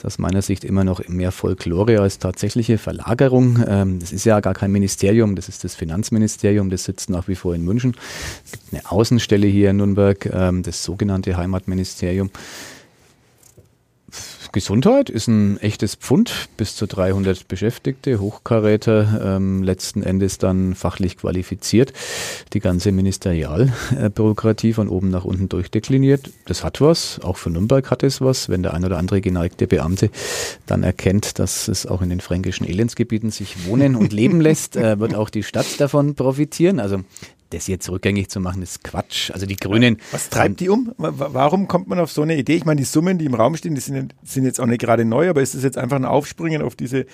ist 0.00 0.06
aus 0.06 0.18
meiner 0.18 0.40
Sicht 0.40 0.64
immer 0.64 0.82
noch 0.82 1.06
mehr 1.08 1.30
Folklore 1.30 2.00
als 2.00 2.18
tatsächliche 2.18 2.78
Verlagerung. 2.78 3.62
Ähm, 3.66 3.98
das 3.98 4.12
ist 4.12 4.24
ja 4.24 4.40
gar 4.40 4.54
kein 4.54 4.72
Ministerium, 4.72 5.36
das 5.36 5.48
ist 5.48 5.62
das 5.62 5.74
Finanzministerium, 5.74 6.70
das 6.70 6.84
sitzt 6.84 7.10
nach 7.10 7.28
wie 7.28 7.34
vor 7.34 7.54
in 7.54 7.64
München. 7.64 7.94
Es 8.44 8.52
gibt 8.52 8.72
eine 8.72 8.90
Außenstelle 8.90 9.46
hier 9.46 9.70
in 9.70 9.76
Nürnberg, 9.76 10.24
ähm, 10.32 10.62
das 10.62 10.82
sogenannte 10.82 11.36
Heimatministerium. 11.36 12.30
Gesundheit 14.52 15.10
ist 15.10 15.28
ein 15.28 15.58
echtes 15.58 15.94
Pfund, 15.94 16.48
bis 16.56 16.74
zu 16.74 16.86
300 16.86 17.46
Beschäftigte, 17.46 18.18
Hochkaräter, 18.20 19.36
ähm, 19.36 19.62
letzten 19.62 20.02
Endes 20.02 20.38
dann 20.38 20.74
fachlich 20.74 21.18
qualifiziert. 21.18 21.92
Die 22.52 22.58
ganze 22.58 22.90
Ministerialbürokratie 22.90 24.72
von 24.72 24.88
oben 24.88 25.10
nach 25.10 25.24
unten 25.24 25.48
durchdekliniert. 25.48 26.30
Das 26.46 26.64
hat 26.64 26.80
was, 26.80 27.20
auch 27.20 27.36
für 27.36 27.50
Nürnberg 27.50 27.90
hat 27.92 28.02
es 28.02 28.20
was, 28.20 28.48
wenn 28.48 28.64
der 28.64 28.74
ein 28.74 28.84
oder 28.84 28.98
andere 28.98 29.20
geneigte 29.20 29.68
Beamte 29.68 30.10
dann 30.66 30.82
erkennt, 30.82 31.38
dass 31.38 31.68
es 31.68 31.86
auch 31.86 32.02
in 32.02 32.10
den 32.10 32.20
fränkischen 32.20 32.66
Elendsgebieten 32.66 33.30
sich 33.30 33.68
wohnen 33.68 33.94
und 33.94 34.12
leben 34.12 34.40
lässt, 34.40 34.74
äh, 34.74 34.98
wird 34.98 35.14
auch 35.14 35.30
die 35.30 35.44
Stadt 35.44 35.78
davon 35.78 36.16
profitieren. 36.16 36.80
Also 36.80 37.04
das 37.50 37.66
jetzt 37.66 37.88
rückgängig 37.90 38.28
zu 38.30 38.40
machen, 38.40 38.62
ist 38.62 38.82
Quatsch. 38.84 39.30
Also 39.30 39.46
die 39.46 39.56
Grünen. 39.56 39.98
Was 40.12 40.30
treibt 40.30 40.60
die 40.60 40.68
um? 40.68 40.92
Warum 40.96 41.68
kommt 41.68 41.88
man 41.88 41.98
auf 41.98 42.10
so 42.10 42.22
eine 42.22 42.36
Idee? 42.36 42.56
Ich 42.56 42.64
meine, 42.64 42.78
die 42.78 42.84
Summen, 42.84 43.18
die 43.18 43.24
im 43.26 43.34
Raum 43.34 43.56
stehen, 43.56 43.74
die 43.74 43.80
sind, 43.80 44.14
sind 44.22 44.44
jetzt 44.44 44.60
auch 44.60 44.66
nicht 44.66 44.80
gerade 44.80 45.04
neu, 45.04 45.28
aber 45.28 45.42
ist 45.42 45.54
das 45.54 45.62
jetzt 45.62 45.78
einfach 45.78 45.96
ein 45.96 46.04
Aufspringen 46.04 46.62
auf 46.62 46.76
diese 46.76 47.06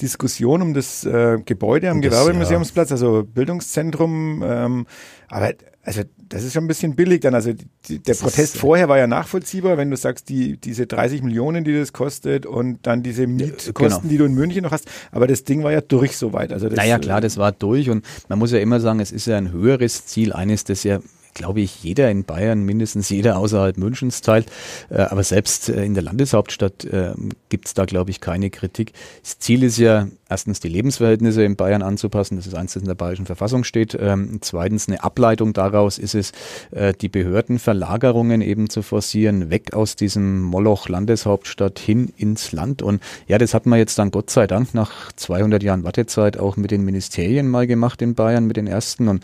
Diskussion 0.00 0.62
um 0.62 0.74
das 0.74 1.04
äh, 1.04 1.38
Gebäude 1.44 1.90
am 1.90 2.00
Gewerbemuseumsplatz, 2.00 2.92
also 2.92 3.24
Bildungszentrum? 3.24 4.42
Ähm, 4.46 4.86
aber 5.28 5.52
also 5.88 6.02
das 6.28 6.44
ist 6.44 6.52
schon 6.52 6.64
ein 6.64 6.68
bisschen 6.68 6.94
billig 6.94 7.22
dann. 7.22 7.34
Also 7.34 7.54
die, 7.54 7.98
der 7.98 8.14
das 8.14 8.18
Protest 8.18 8.54
ist, 8.54 8.58
vorher 8.58 8.90
war 8.90 8.98
ja 8.98 9.06
nachvollziehbar, 9.06 9.78
wenn 9.78 9.90
du 9.90 9.96
sagst, 9.96 10.28
die, 10.28 10.58
diese 10.58 10.86
30 10.86 11.22
Millionen, 11.22 11.64
die 11.64 11.72
das 11.74 11.94
kostet 11.94 12.44
und 12.44 12.86
dann 12.86 13.02
diese 13.02 13.26
Mietkosten, 13.26 13.72
genau. 13.74 14.00
die 14.02 14.18
du 14.18 14.26
in 14.26 14.34
München 14.34 14.64
noch 14.64 14.70
hast. 14.70 14.86
Aber 15.12 15.26
das 15.26 15.44
Ding 15.44 15.62
war 15.62 15.72
ja 15.72 15.80
durch 15.80 16.18
soweit. 16.18 16.52
Also 16.52 16.68
das, 16.68 16.76
naja, 16.76 16.98
klar, 16.98 17.22
das 17.22 17.38
war 17.38 17.52
durch 17.52 17.88
und 17.88 18.04
man 18.28 18.38
muss 18.38 18.52
ja 18.52 18.58
immer 18.58 18.80
sagen, 18.80 19.00
es 19.00 19.12
ist 19.12 19.26
ja 19.26 19.38
ein 19.38 19.50
höheres 19.50 20.04
Ziel, 20.04 20.34
eines, 20.34 20.64
das 20.64 20.84
ja 20.84 21.00
glaube 21.38 21.60
ich, 21.60 21.82
jeder 21.82 22.10
in 22.10 22.24
Bayern, 22.24 22.64
mindestens 22.64 23.08
jeder 23.08 23.38
außerhalb 23.38 23.78
Münchens 23.78 24.20
teilt. 24.20 24.46
Äh, 24.90 25.02
aber 25.02 25.22
selbst 25.22 25.68
äh, 25.68 25.84
in 25.84 25.94
der 25.94 26.02
Landeshauptstadt 26.02 26.84
äh, 26.84 27.12
gibt 27.48 27.68
es 27.68 27.74
da, 27.74 27.84
glaube 27.84 28.10
ich, 28.10 28.20
keine 28.20 28.50
Kritik. 28.50 28.92
Das 29.22 29.38
Ziel 29.38 29.62
ist 29.62 29.78
ja, 29.78 30.08
erstens 30.28 30.60
die 30.60 30.68
Lebensverhältnisse 30.68 31.42
in 31.44 31.56
Bayern 31.56 31.82
anzupassen, 31.82 32.36
das 32.36 32.46
ist 32.46 32.54
eins, 32.54 32.74
das 32.74 32.82
in 32.82 32.88
der 32.88 32.94
bayerischen 32.94 33.26
Verfassung 33.26 33.64
steht. 33.64 33.96
Ähm, 33.98 34.38
zweitens 34.40 34.88
eine 34.88 35.02
Ableitung 35.02 35.52
daraus 35.52 35.98
ist 35.98 36.14
es, 36.14 36.32
äh, 36.72 36.92
die 36.92 37.08
Behördenverlagerungen 37.08 38.42
eben 38.42 38.68
zu 38.68 38.82
forcieren, 38.82 39.50
weg 39.50 39.72
aus 39.72 39.96
diesem 39.96 40.42
Moloch 40.42 40.88
Landeshauptstadt 40.88 41.78
hin 41.78 42.12
ins 42.16 42.52
Land. 42.52 42.82
Und 42.82 43.00
ja, 43.28 43.38
das 43.38 43.54
hat 43.54 43.64
man 43.64 43.78
jetzt 43.78 43.98
dann 43.98 44.10
Gott 44.10 44.30
sei 44.30 44.46
Dank 44.46 44.74
nach 44.74 45.12
200 45.12 45.62
Jahren 45.62 45.84
Wartezeit 45.84 46.38
auch 46.38 46.56
mit 46.56 46.72
den 46.72 46.84
Ministerien 46.84 47.48
mal 47.48 47.66
gemacht 47.66 48.02
in 48.02 48.14
Bayern, 48.14 48.46
mit 48.46 48.56
den 48.56 48.66
ersten. 48.66 49.08
Und 49.08 49.22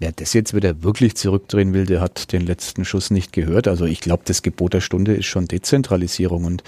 Wer 0.00 0.12
das 0.12 0.32
jetzt 0.32 0.54
wieder 0.54 0.82
wirklich 0.82 1.14
zurückdrehen 1.14 1.72
will, 1.72 1.86
der 1.86 2.00
hat 2.00 2.32
den 2.32 2.42
letzten 2.42 2.84
Schuss 2.84 3.10
nicht 3.10 3.32
gehört. 3.32 3.68
Also 3.68 3.84
ich 3.84 4.00
glaube, 4.00 4.22
das 4.26 4.42
Gebot 4.42 4.74
der 4.74 4.80
Stunde 4.80 5.14
ist 5.14 5.26
schon 5.26 5.46
Dezentralisierung 5.46 6.44
und 6.44 6.64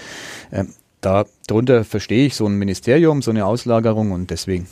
äh, 0.51 0.63
darunter 1.01 1.83
verstehe 1.83 2.25
ich 2.25 2.35
so 2.35 2.45
ein 2.45 2.55
Ministerium, 2.55 3.21
so 3.21 3.31
eine 3.31 3.45
Auslagerung 3.45 4.11
und 4.11 4.31
deswegen 4.31 4.67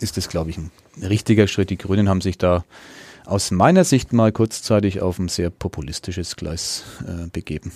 ist 0.00 0.16
das, 0.16 0.28
glaube 0.28 0.50
ich, 0.50 0.58
ein 0.58 0.70
richtiger 1.02 1.46
Schritt. 1.46 1.70
Die 1.70 1.78
Grünen 1.78 2.08
haben 2.08 2.20
sich 2.20 2.38
da 2.38 2.64
aus 3.24 3.50
meiner 3.50 3.84
Sicht 3.84 4.12
mal 4.12 4.32
kurzzeitig 4.32 5.00
auf 5.00 5.18
ein 5.18 5.28
sehr 5.28 5.50
populistisches 5.50 6.36
Gleis 6.36 6.84
äh, 7.06 7.28
begeben. 7.28 7.72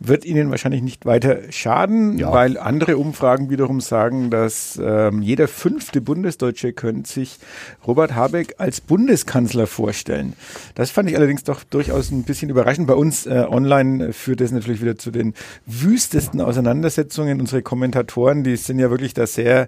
Wird 0.00 0.24
ihnen 0.24 0.50
wahrscheinlich 0.50 0.82
nicht 0.82 1.06
weiter 1.06 1.40
schaden, 1.50 2.18
ja. 2.18 2.32
weil 2.32 2.56
andere 2.56 2.98
Umfragen 2.98 3.50
wiederum 3.50 3.80
sagen, 3.80 4.30
dass 4.30 4.80
ähm, 4.82 5.22
jeder 5.22 5.48
fünfte 5.48 6.00
Bundesdeutsche 6.00 6.72
könnte 6.72 7.10
sich 7.10 7.38
Robert 7.86 8.14
Habeck 8.14 8.54
als 8.58 8.80
Bundeskanzler 8.80 9.66
vorstellen. 9.66 10.34
Das 10.76 10.90
fand 10.90 11.10
ich 11.10 11.16
allerdings 11.16 11.42
doch 11.44 11.64
durchaus 11.64 12.10
ein 12.10 12.22
bisschen 12.22 12.48
überraschend. 12.48 12.86
Bei 12.86 12.94
uns 12.94 13.26
äh, 13.26 13.44
online 13.48 14.12
führt 14.12 14.40
das 14.40 14.52
natürlich 14.52 14.80
wieder 14.80 14.96
zu 14.96 15.10
den 15.10 15.34
wüstesten 15.66 16.40
Auseinandersetzungen. 16.40 17.40
Unsere 17.40 17.62
Kommentatoren, 17.62 18.44
die 18.44 18.56
sind 18.56 18.78
ja 18.78 18.90
wirklich 18.90 19.14
da 19.14 19.26
sehr, 19.26 19.62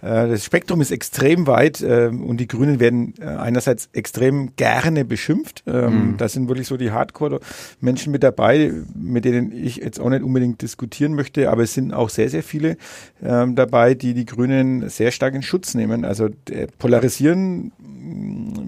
äh, 0.00 0.28
das 0.28 0.44
Spektrum 0.44 0.80
ist 0.80 0.92
extrem 0.92 1.46
weit 1.46 1.82
äh, 1.82 2.06
und 2.06 2.38
die 2.38 2.48
Grünen 2.48 2.80
werden 2.80 3.14
äh, 3.20 3.26
einerseits 3.26 3.90
extrem 3.92 4.56
gerne 4.56 5.04
beschimpft. 5.04 5.62
Ähm, 5.66 6.12
mhm. 6.12 6.16
Da 6.16 6.28
sind 6.28 6.48
wirklich 6.48 6.68
so 6.68 6.78
die 6.78 6.90
Hardcore-Menschen 6.90 8.10
mit 8.10 8.22
dabei, 8.22 8.72
mit 8.94 9.24
denen 9.24 9.52
ich 9.52 9.73
ich 9.78 9.84
jetzt 9.84 10.00
auch 10.00 10.10
nicht 10.10 10.22
unbedingt 10.22 10.62
diskutieren 10.62 11.14
möchte, 11.14 11.50
aber 11.50 11.62
es 11.62 11.74
sind 11.74 11.92
auch 11.92 12.08
sehr, 12.08 12.28
sehr 12.28 12.42
viele 12.42 12.76
ähm, 13.22 13.54
dabei, 13.54 13.94
die 13.94 14.14
die 14.14 14.26
Grünen 14.26 14.88
sehr 14.88 15.10
stark 15.10 15.34
in 15.34 15.42
Schutz 15.42 15.74
nehmen. 15.74 16.04
Also 16.04 16.28
äh, 16.50 16.66
polarisieren, 16.78 17.72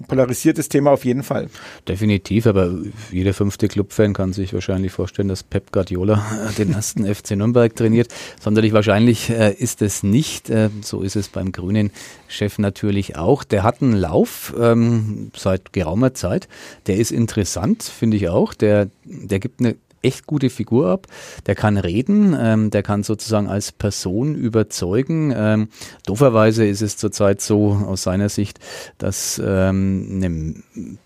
polarisiertes 0.07 0.69
Thema 0.69 0.91
auf 0.91 1.05
jeden 1.05 1.23
Fall. 1.23 1.49
Definitiv, 1.87 2.47
aber 2.47 2.75
jeder 3.11 3.33
fünfte 3.33 3.67
Clubfan 3.67 4.13
kann 4.13 4.33
sich 4.33 4.53
wahrscheinlich 4.53 4.91
vorstellen, 4.91 5.27
dass 5.27 5.43
Pep 5.43 5.71
Guardiola 5.71 6.25
den 6.57 6.73
ersten 6.73 7.05
FC 7.13 7.31
Nürnberg 7.31 7.75
trainiert. 7.75 8.07
Sonderlich 8.39 8.73
wahrscheinlich 8.73 9.29
äh, 9.29 9.53
ist 9.53 9.81
es 9.81 10.03
nicht. 10.03 10.49
Äh, 10.49 10.69
so 10.81 11.01
ist 11.01 11.15
es 11.15 11.29
beim 11.29 11.51
grünen 11.51 11.91
Chef 12.27 12.59
natürlich 12.59 13.15
auch. 13.15 13.43
Der 13.43 13.63
hat 13.63 13.81
einen 13.81 13.93
Lauf 13.93 14.53
ähm, 14.59 15.31
seit 15.35 15.73
geraumer 15.73 16.13
Zeit. 16.13 16.47
Der 16.87 16.97
ist 16.97 17.11
interessant, 17.11 17.83
finde 17.83 18.17
ich 18.17 18.29
auch. 18.29 18.53
Der, 18.53 18.89
der 19.03 19.39
gibt 19.39 19.59
eine 19.59 19.75
echt 20.01 20.27
gute 20.27 20.49
Figur 20.49 20.87
ab. 20.87 21.07
Der 21.45 21.55
kann 21.55 21.77
reden, 21.77 22.35
ähm, 22.39 22.69
der 22.69 22.83
kann 22.83 23.03
sozusagen 23.03 23.47
als 23.47 23.71
Person 23.71 24.35
überzeugen. 24.35 25.33
Ähm, 25.35 25.69
dooferweise 26.05 26.65
ist 26.65 26.81
es 26.81 26.97
zurzeit 26.97 27.41
so 27.41 27.71
aus 27.71 28.03
seiner 28.03 28.29
Sicht, 28.29 28.59
dass 28.97 29.41
ähm, 29.43 30.09
eine 30.23 30.97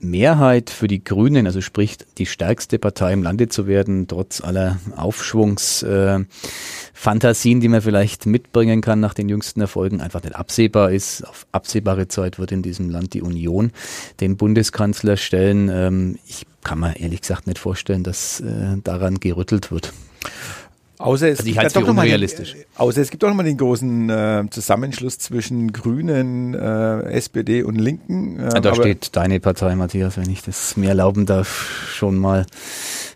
Mehrheit 0.00 0.70
für 0.70 0.88
die 0.88 1.02
Grünen, 1.02 1.46
also 1.46 1.60
sprich 1.60 1.96
die 2.18 2.26
stärkste 2.26 2.78
Partei 2.78 3.12
im 3.12 3.22
Lande 3.22 3.48
zu 3.48 3.66
werden, 3.66 4.06
trotz 4.06 4.40
aller 4.40 4.78
Aufschwungsfantasien, 4.96 7.58
äh, 7.58 7.60
die 7.60 7.68
man 7.68 7.82
vielleicht 7.82 8.26
mitbringen 8.26 8.80
kann 8.80 9.00
nach 9.00 9.14
den 9.14 9.28
jüngsten 9.28 9.60
Erfolgen, 9.60 10.00
einfach 10.00 10.22
nicht 10.22 10.36
absehbar 10.36 10.92
ist. 10.92 11.26
Auf 11.26 11.46
absehbare 11.52 12.08
Zeit 12.08 12.38
wird 12.38 12.52
in 12.52 12.62
diesem 12.62 12.90
Land 12.90 13.14
die 13.14 13.22
Union 13.22 13.72
den 14.20 14.36
Bundeskanzler 14.36 15.16
stellen. 15.16 15.70
Ähm, 15.72 16.18
ich 16.26 16.46
kann 16.64 16.80
mir 16.80 16.98
ehrlich 16.98 17.22
gesagt 17.22 17.46
nicht 17.46 17.58
vorstellen, 17.58 18.04
dass 18.04 18.40
äh, 18.40 18.76
daran 18.82 19.20
gerüttelt 19.20 19.70
wird. 19.70 19.92
Außer 20.98 21.28
es, 21.28 21.38
also 21.40 21.52
gibt 21.52 21.76
doch 21.76 21.94
noch 21.94 22.02
den, 22.02 22.28
außer 22.76 23.00
es 23.00 23.10
gibt 23.10 23.22
auch 23.22 23.28
nochmal 23.28 23.44
den 23.44 23.56
großen 23.56 24.10
äh, 24.10 24.44
Zusammenschluss 24.50 25.18
zwischen 25.18 25.72
Grünen, 25.72 26.54
äh, 26.54 27.02
SPD 27.12 27.62
und 27.62 27.76
Linken. 27.76 28.40
Äh, 28.40 28.60
da 28.60 28.74
steht 28.74 29.14
deine 29.14 29.38
Partei, 29.38 29.76
Matthias, 29.76 30.16
wenn 30.16 30.28
ich 30.28 30.42
das 30.42 30.76
mir 30.76 30.88
erlauben 30.88 31.24
darf, 31.24 31.88
schon 31.94 32.18
mal 32.18 32.46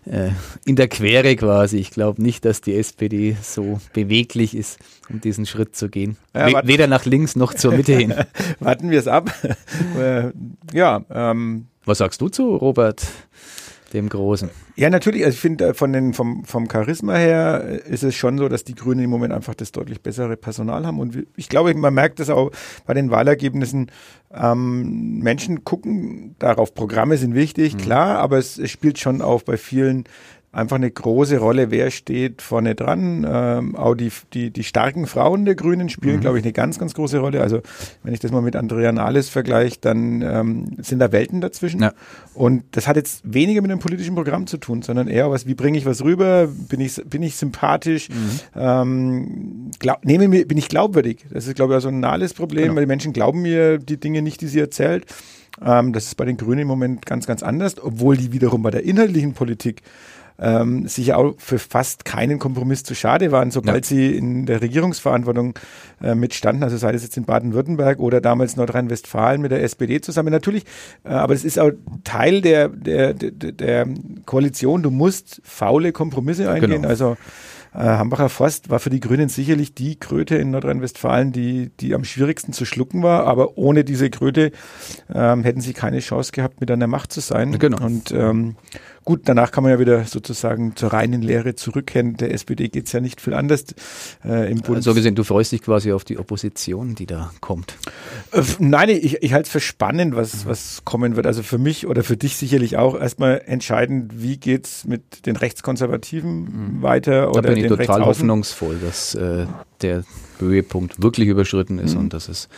äh, 0.05 0.29
in 0.65 0.77
der 0.77 0.87
Quere 0.87 1.35
quasi. 1.35 1.77
Ich 1.77 1.91
glaube 1.91 2.21
nicht, 2.21 2.45
dass 2.45 2.61
die 2.61 2.75
SPD 2.75 3.35
so 3.41 3.81
beweglich 3.91 4.55
ist, 4.55 4.79
um 5.09 5.19
diesen 5.19 5.45
Schritt 5.45 5.75
zu 5.75 5.89
gehen. 5.89 6.15
Ja, 6.33 6.65
weder 6.65 6.87
nach 6.87 7.03
links 7.03 7.35
noch 7.35 7.53
zur 7.53 7.73
Mitte 7.73 7.93
hin. 7.93 8.13
warten 8.59 8.91
wir 8.91 8.99
es 8.99 9.07
ab. 9.07 9.29
Äh, 9.97 10.31
ja. 10.73 11.03
Ähm, 11.11 11.67
Was 11.85 11.99
sagst 11.99 12.19
du 12.21 12.29
zu 12.29 12.55
Robert? 12.55 13.05
Dem 13.93 14.09
Großen. 14.09 14.49
Ja, 14.75 14.89
natürlich. 14.89 15.23
Also 15.23 15.35
ich 15.35 15.41
finde, 15.41 15.67
äh, 15.67 15.73
von 15.73 15.93
den, 15.93 16.13
vom, 16.13 16.43
vom 16.45 16.69
Charisma 16.69 17.15
her 17.15 17.63
äh, 17.65 17.89
ist 17.89 18.03
es 18.03 18.15
schon 18.15 18.37
so, 18.37 18.49
dass 18.49 18.63
die 18.63 18.75
Grünen 18.75 19.03
im 19.03 19.09
Moment 19.09 19.33
einfach 19.33 19.55
das 19.55 19.71
deutlich 19.71 20.01
bessere 20.01 20.35
Personal 20.35 20.85
haben. 20.85 20.99
Und 20.99 21.25
ich 21.35 21.49
glaube, 21.49 21.73
man 21.75 21.93
merkt 21.93 22.19
das 22.19 22.29
auch 22.29 22.51
bei 22.85 22.93
den 22.93 23.11
Wahlergebnissen. 23.11 23.91
Ähm, 24.33 25.19
Menschen 25.19 25.63
gucken 25.63 26.35
darauf. 26.39 26.73
Programme 26.73 27.17
sind 27.17 27.35
wichtig, 27.35 27.75
mhm. 27.75 27.77
klar, 27.79 28.17
aber 28.19 28.37
es, 28.37 28.57
es 28.57 28.71
spielt 28.71 28.99
schon 28.99 29.21
auch 29.21 29.43
bei 29.43 29.57
vielen 29.57 30.05
einfach 30.53 30.75
eine 30.75 30.89
große 30.89 31.39
Rolle, 31.39 31.71
wer 31.71 31.89
steht 31.89 32.43
vorne 32.43 32.75
dran. 32.75 33.25
Ähm, 33.27 33.75
auch 33.75 33.95
die, 33.95 34.11
die, 34.33 34.51
die 34.51 34.63
starken 34.63 35.07
Frauen 35.07 35.45
der 35.45 35.55
Grünen 35.55 35.89
spielen, 35.89 36.17
mhm. 36.17 36.21
glaube 36.21 36.37
ich, 36.37 36.45
eine 36.45 36.53
ganz, 36.53 36.77
ganz 36.77 36.93
große 36.93 37.17
Rolle. 37.17 37.41
Also 37.41 37.61
wenn 38.03 38.13
ich 38.13 38.19
das 38.19 38.31
mal 38.31 38.43
mit 38.43 38.55
Andrea 38.55 38.91
Nahles 38.91 39.29
vergleiche, 39.29 39.79
dann 39.81 40.21
ähm, 40.21 40.65
sind 40.77 40.99
da 40.99 41.11
Welten 41.11 41.41
dazwischen. 41.41 41.81
Ja. 41.81 41.93
Und 42.35 42.63
das 42.71 42.87
hat 42.87 42.95
jetzt 42.95 43.21
weniger 43.25 43.63
mit 43.63 43.71
einem 43.71 43.79
politischen 43.79 44.13
Programm 44.13 44.45
zu 44.45 44.57
tun, 44.57 44.83
sondern 44.83 45.07
eher 45.07 45.31
was, 45.31 45.47
wie 45.47 45.55
bringe 45.55 45.77
ich 45.77 45.87
was 45.87 46.03
rüber? 46.03 46.47
Bin 46.47 46.79
ich, 46.79 47.01
bin 47.03 47.23
ich 47.23 47.35
sympathisch? 47.35 48.09
Mhm. 48.09 48.39
Ähm, 48.55 49.71
glaub, 49.79 50.05
nehme 50.05 50.27
mir, 50.27 50.47
bin 50.47 50.59
ich 50.59 50.69
glaubwürdig? 50.69 51.25
Das 51.31 51.47
ist, 51.47 51.55
glaube 51.55 51.73
ich, 51.73 51.77
auch 51.77 51.81
so 51.81 51.89
ein 51.89 51.99
Nahles 51.99 52.35
Problem, 52.35 52.65
genau. 52.65 52.75
weil 52.75 52.83
die 52.83 52.89
Menschen 52.89 53.11
glauben 53.11 53.41
mir 53.41 53.79
die 53.79 53.99
Dinge 53.99 54.21
nicht, 54.21 54.39
die 54.41 54.47
sie 54.47 54.59
erzählt. 54.59 55.07
Ähm, 55.61 55.93
das 55.93 56.05
ist 56.05 56.15
bei 56.15 56.25
den 56.25 56.37
Grünen 56.37 56.61
im 56.61 56.67
Moment 56.67 57.05
ganz, 57.05 57.27
ganz 57.27 57.43
anders, 57.43 57.75
obwohl 57.81 58.17
die 58.17 58.31
wiederum 58.31 58.63
bei 58.63 58.71
der 58.71 58.83
inhaltlichen 58.83 59.33
Politik 59.33 59.81
ähm, 60.39 60.87
sich 60.87 61.13
auch 61.13 61.35
für 61.37 61.59
fast 61.59 62.05
keinen 62.05 62.39
Kompromiss 62.39 62.83
zu 62.83 62.95
schade 62.95 63.31
waren, 63.31 63.51
sobald 63.51 63.89
ja. 63.89 63.95
sie 63.95 64.15
in 64.15 64.45
der 64.45 64.61
Regierungsverantwortung 64.61 65.57
äh, 66.01 66.15
mitstanden, 66.15 66.63
also 66.63 66.77
sei 66.77 66.93
es 66.93 67.03
jetzt 67.03 67.17
in 67.17 67.25
Baden-Württemberg 67.25 67.99
oder 67.99 68.21
damals 68.21 68.55
Nordrhein-Westfalen 68.55 69.41
mit 69.41 69.51
der 69.51 69.63
SPD 69.63 70.01
zusammen. 70.01 70.31
Natürlich, 70.31 70.63
äh, 71.03 71.09
aber 71.09 71.33
es 71.33 71.43
ist 71.43 71.59
auch 71.59 71.71
Teil 72.03 72.41
der, 72.41 72.69
der, 72.69 73.13
der, 73.13 73.51
der 73.51 73.87
Koalition. 74.25 74.83
Du 74.83 74.91
musst 74.91 75.41
faule 75.43 75.91
Kompromisse 75.91 76.49
eingehen. 76.49 76.71
Genau. 76.71 76.87
Also 76.87 77.17
äh, 77.73 77.79
Hambacher 77.79 78.29
Forst 78.29 78.69
war 78.69 78.79
für 78.79 78.89
die 78.89 78.99
Grünen 78.99 79.29
sicherlich 79.29 79.73
die 79.73 79.99
Kröte 79.99 80.35
in 80.35 80.51
Nordrhein-Westfalen, 80.51 81.31
die, 81.31 81.71
die 81.79 81.95
am 81.95 82.03
schwierigsten 82.03 82.53
zu 82.53 82.65
schlucken 82.65 83.01
war. 83.01 83.25
Aber 83.25 83.57
ohne 83.57 83.83
diese 83.83 84.09
Kröte 84.09 84.51
ähm, 85.13 85.43
hätten 85.43 85.61
sie 85.61 85.73
keine 85.73 85.99
Chance 85.99 86.31
gehabt, 86.31 86.61
mit 86.61 86.69
an 86.69 86.79
der 86.79 86.87
Macht 86.87 87.11
zu 87.11 87.19
sein. 87.19 87.57
Genau. 87.57 87.83
Und 87.83 88.11
ähm, 88.11 88.55
Gut, 89.05 89.21
danach 89.25 89.51
kann 89.51 89.63
man 89.63 89.71
ja 89.71 89.79
wieder 89.79 90.05
sozusagen 90.05 90.75
zur 90.75 90.93
reinen 90.93 91.21
Lehre 91.21 91.55
zurückkehren. 91.55 92.15
Der 92.15 92.33
SPD 92.33 92.69
geht 92.69 92.87
es 92.87 92.93
ja 92.93 93.01
nicht 93.01 93.19
viel 93.19 93.33
anders 93.33 93.65
äh, 94.23 94.49
im 94.49 94.61
Bund. 94.61 94.83
So 94.83 94.93
gesehen, 94.93 95.15
du 95.15 95.23
freust 95.23 95.51
dich 95.51 95.61
quasi 95.61 95.91
auf 95.91 96.03
die 96.03 96.17
Opposition, 96.17 96.95
die 96.95 97.05
da 97.05 97.31
kommt. 97.41 97.75
Äh, 98.31 98.41
nein, 98.59 98.89
ich, 98.89 99.21
ich 99.21 99.33
halte 99.33 99.47
es 99.47 99.51
für 99.51 99.59
spannend, 99.59 100.15
was, 100.15 100.45
mhm. 100.45 100.49
was 100.49 100.85
kommen 100.85 101.15
wird. 101.17 101.27
Also 101.27 101.43
für 101.43 101.57
mich 101.57 101.85
oder 101.87 102.03
für 102.03 102.15
dich 102.15 102.37
sicherlich 102.37 102.77
auch 102.77 102.99
erstmal 102.99 103.41
entscheidend, 103.45 104.21
wie 104.21 104.37
geht 104.37 104.67
es 104.67 104.85
mit 104.85 105.25
den 105.25 105.35
Rechtskonservativen 105.35 106.77
mhm. 106.77 106.81
weiter? 106.81 107.29
Oder 107.29 107.41
da 107.41 107.49
bin 107.49 107.57
ich 107.57 107.67
total 107.67 108.05
hoffnungsvoll, 108.05 108.77
dass 108.79 109.15
äh, 109.15 109.47
der 109.81 110.03
Höhepunkt 110.43 111.01
wirklich 111.01 111.27
überschritten 111.27 111.79
ist 111.79 111.95
mhm. 111.95 112.01
und 112.01 112.13
dass 112.13 112.29
es 112.29 112.49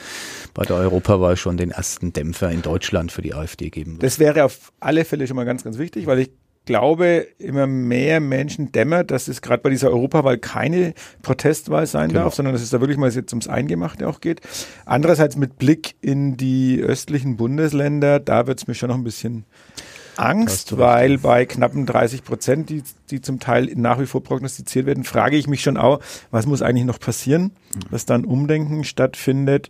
bei 0.54 0.63
der 0.63 0.76
Europawahl 0.76 1.38
schon 1.38 1.58
den 1.58 1.71
ersten 1.71 2.13
Dämpfer 2.13 2.52
in 2.52 2.62
Deutschland 2.62 3.12
für 3.12 3.21
die 3.21 3.34
AfD 3.34 3.69
geben 3.69 3.93
wird. 3.93 4.04
Das 4.04 4.19
wäre 4.19 4.43
auf 4.43 4.71
alle 4.80 5.06
Fälle 5.06 5.28
schon 5.28 5.36
mal 5.36 5.45
ganz, 5.45 5.63
ganz 5.63 5.78
wichtig, 5.78 6.08
weil 6.08 6.19
ich 6.19 6.30
glaube, 6.65 7.28
immer 7.38 7.67
mehr 7.67 8.19
Menschen 8.19 8.71
dämmert, 8.71 9.12
dass 9.12 9.28
es 9.28 9.41
gerade 9.41 9.62
bei 9.62 9.69
dieser 9.69 9.91
Europawahl 9.91 10.38
keine 10.38 10.93
Protestwahl 11.21 11.86
sein 11.86 12.10
genau. 12.10 12.24
darf, 12.24 12.36
sondern 12.36 12.54
dass 12.54 12.63
es 12.63 12.71
da 12.71 12.82
wirklich 12.82 12.98
mal 12.98 13.12
jetzt 13.12 13.32
ums 13.34 13.48
Eingemachte 13.48 14.08
auch 14.08 14.19
geht. 14.19 14.41
Andererseits 14.86 15.38
mit 15.38 15.58
Blick 15.58 15.95
in 16.02 16.38
die 16.38 16.82
östlichen 16.82 17.38
Bundesländer, 17.38 18.19
da 18.19 18.48
wird 18.48 18.60
es 18.60 18.67
mir 18.67 18.74
schon 18.74 18.89
noch 18.89 18.98
ein 18.98 19.04
bisschen 19.04 19.45
Angst, 20.17 20.78
weil 20.78 21.17
bei 21.17 21.45
knappen 21.45 21.86
30 21.86 22.23
Prozent, 22.23 22.69
die, 22.69 22.84
die 23.10 23.21
zum 23.21 23.39
Teil 23.39 23.71
nach 23.75 23.99
wie 23.99 24.06
vor 24.06 24.23
prognostiziert 24.23 24.86
werden, 24.86 25.04
frage 25.04 25.38
ich 25.38 25.47
mich 25.47 25.62
schon 25.62 25.78
auch, 25.78 25.99
was 26.32 26.45
muss 26.45 26.62
eigentlich 26.62 26.86
noch 26.86 26.99
passieren, 26.99 27.43
mhm. 27.43 27.91
dass 27.91 28.06
dann 28.06 28.25
Umdenken 28.25 28.84
stattfindet 28.84 29.69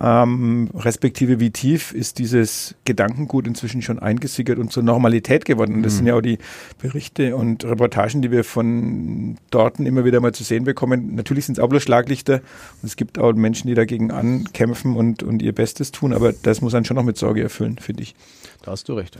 ähm, 0.00 0.70
respektive 0.74 1.38
wie 1.38 1.50
tief 1.50 1.92
ist 1.92 2.18
dieses 2.18 2.74
Gedankengut 2.84 3.46
inzwischen 3.46 3.82
schon 3.82 3.98
eingesickert 3.98 4.58
und 4.58 4.72
zur 4.72 4.82
Normalität 4.82 5.44
geworden. 5.44 5.74
Und 5.74 5.82
das 5.82 5.94
mhm. 5.94 5.96
sind 5.98 6.06
ja 6.06 6.14
auch 6.14 6.22
die 6.22 6.38
Berichte 6.80 7.36
und 7.36 7.64
Reportagen, 7.64 8.22
die 8.22 8.30
wir 8.30 8.44
von 8.44 9.36
dort 9.50 9.78
immer 9.80 10.04
wieder 10.04 10.20
mal 10.20 10.32
zu 10.32 10.44
sehen 10.44 10.64
bekommen. 10.64 11.14
Natürlich 11.14 11.46
sind 11.46 11.58
es 11.58 11.64
auch 11.64 11.68
bloß 11.68 11.82
Schlaglichter 11.82 12.36
und 12.36 12.84
es 12.84 12.96
gibt 12.96 13.18
auch 13.18 13.32
Menschen, 13.34 13.68
die 13.68 13.74
dagegen 13.74 14.10
ankämpfen 14.10 14.96
und, 14.96 15.22
und 15.22 15.42
ihr 15.42 15.52
Bestes 15.52 15.92
tun, 15.92 16.12
aber 16.12 16.32
das 16.32 16.60
muss 16.60 16.74
einen 16.74 16.84
schon 16.84 16.96
noch 16.96 17.04
mit 17.04 17.18
Sorge 17.18 17.42
erfüllen, 17.42 17.78
finde 17.78 18.02
ich. 18.02 18.14
Da 18.62 18.72
hast 18.72 18.88
du 18.88 18.94
recht. 18.94 19.18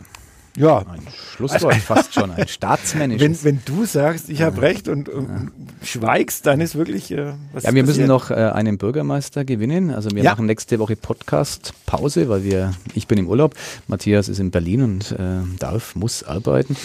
Ja. 0.57 0.79
Ein 0.81 1.01
Schlusswort 1.35 1.75
also, 1.75 1.81
fast 1.81 2.15
schon, 2.15 2.31
ein 2.31 2.47
staatsmännisches. 2.47 3.45
Wenn, 3.45 3.57
wenn 3.57 3.63
du 3.65 3.85
sagst, 3.87 4.29
ich 4.29 4.43
habe 4.43 4.61
recht 4.61 4.89
und, 4.89 5.09
und 5.09 5.29
ja. 5.29 5.87
schweigst, 5.87 6.47
dann 6.47 6.61
ist 6.61 6.75
wirklich 6.75 7.11
äh, 7.11 7.33
was 7.53 7.65
Ja, 7.65 7.75
wir 7.75 7.85
müssen 7.85 8.07
noch 8.07 8.31
äh, 8.31 8.35
einen 8.35 8.77
Bürgermeister 8.77 9.45
gewinnen. 9.45 9.91
Also 9.91 10.11
wir 10.11 10.23
ja. 10.23 10.33
machen 10.33 10.47
nächste 10.47 10.79
Woche 10.79 10.97
Podcast-Pause, 10.97 12.29
weil 12.29 12.45
wir, 12.45 12.75
ich 12.95 13.07
bin 13.07 13.19
im 13.19 13.29
Urlaub, 13.29 13.55
Matthias 13.87 14.29
ist 14.29 14.41
in 14.41 14.51
Berlin 14.51 14.83
und 14.83 15.13
äh, 15.13 15.41
darf, 15.59 15.95
muss 15.95 16.23
arbeiten. 16.23 16.77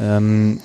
Ähm, 0.00 0.60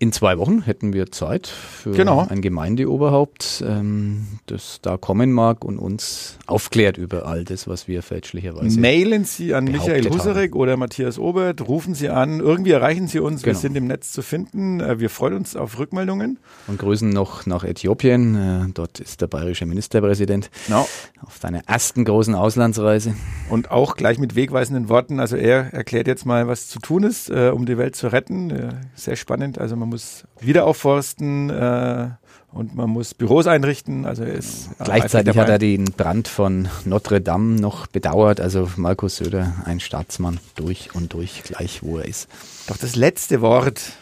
In 0.00 0.10
zwei 0.10 0.38
Wochen 0.38 0.62
hätten 0.62 0.92
wir 0.92 1.12
Zeit 1.12 1.46
für 1.46 1.92
genau. 1.92 2.26
ein 2.28 2.42
Gemeindeoberhaupt, 2.42 3.64
ähm, 3.66 4.26
das 4.46 4.80
da 4.82 4.96
kommen 4.96 5.32
mag 5.32 5.64
und 5.64 5.78
uns 5.78 6.36
aufklärt 6.46 6.98
über 6.98 7.26
all 7.26 7.44
das, 7.44 7.68
was 7.68 7.86
wir 7.86 8.02
fälschlicherweise. 8.02 8.80
Mailen 8.80 9.24
Sie 9.24 9.54
an 9.54 9.64
Michael 9.64 10.10
Husarek 10.10 10.56
oder 10.56 10.76
Matthias 10.76 11.16
Obert, 11.16 11.68
rufen 11.68 11.94
Sie 11.94 12.08
an, 12.08 12.40
irgendwie 12.40 12.72
erreichen 12.72 13.06
Sie 13.06 13.20
uns, 13.20 13.42
genau. 13.42 13.54
wir 13.54 13.60
sind 13.60 13.76
im 13.76 13.86
Netz 13.86 14.10
zu 14.10 14.22
finden. 14.22 14.80
Äh, 14.80 14.98
wir 14.98 15.10
freuen 15.10 15.34
uns 15.34 15.54
auf 15.54 15.78
Rückmeldungen. 15.78 16.38
Und 16.66 16.80
grüßen 16.80 17.08
noch 17.08 17.46
nach 17.46 17.62
Äthiopien. 17.62 18.34
Äh, 18.34 18.72
dort 18.74 18.98
ist 18.98 19.20
der 19.20 19.28
bayerische 19.28 19.64
Ministerpräsident 19.64 20.50
genau. 20.66 20.88
auf 21.24 21.38
seiner 21.40 21.60
ersten 21.68 22.04
großen 22.04 22.34
Auslandsreise. 22.34 23.14
Und 23.48 23.70
auch 23.70 23.94
gleich 23.94 24.18
mit 24.18 24.34
wegweisenden 24.34 24.88
Worten. 24.88 25.20
Also 25.20 25.36
er 25.36 25.72
erklärt 25.72 26.08
jetzt 26.08 26.26
mal, 26.26 26.48
was 26.48 26.66
zu 26.66 26.80
tun 26.80 27.04
ist, 27.04 27.30
äh, 27.30 27.52
um 27.54 27.64
die 27.64 27.78
Welt 27.78 27.94
zu 27.94 28.08
retten. 28.08 28.52
Sehr 28.96 29.14
spannend. 29.14 29.58
Also 29.58 29.76
man 29.84 29.90
muss 29.90 30.24
wieder 30.40 30.64
aufforsten 30.64 31.50
äh, 31.50 32.08
und 32.52 32.74
man 32.74 32.88
muss 32.88 33.12
Büros 33.12 33.46
einrichten. 33.46 34.06
Also 34.06 34.24
ist 34.24 34.70
Gleichzeitig 34.82 35.36
hat 35.36 35.50
er 35.50 35.58
den 35.58 35.84
Brand 35.84 36.26
von 36.26 36.68
Notre 36.86 37.20
Dame 37.20 37.60
noch 37.60 37.86
bedauert. 37.86 38.40
Also 38.40 38.70
Markus 38.76 39.16
Söder, 39.16 39.52
ein 39.66 39.80
Staatsmann 39.80 40.40
durch 40.54 40.94
und 40.94 41.12
durch, 41.12 41.42
gleich 41.42 41.82
wo 41.82 41.98
er 41.98 42.06
ist. 42.06 42.28
Doch 42.66 42.78
das 42.78 42.96
letzte 42.96 43.42
Wort 43.42 43.92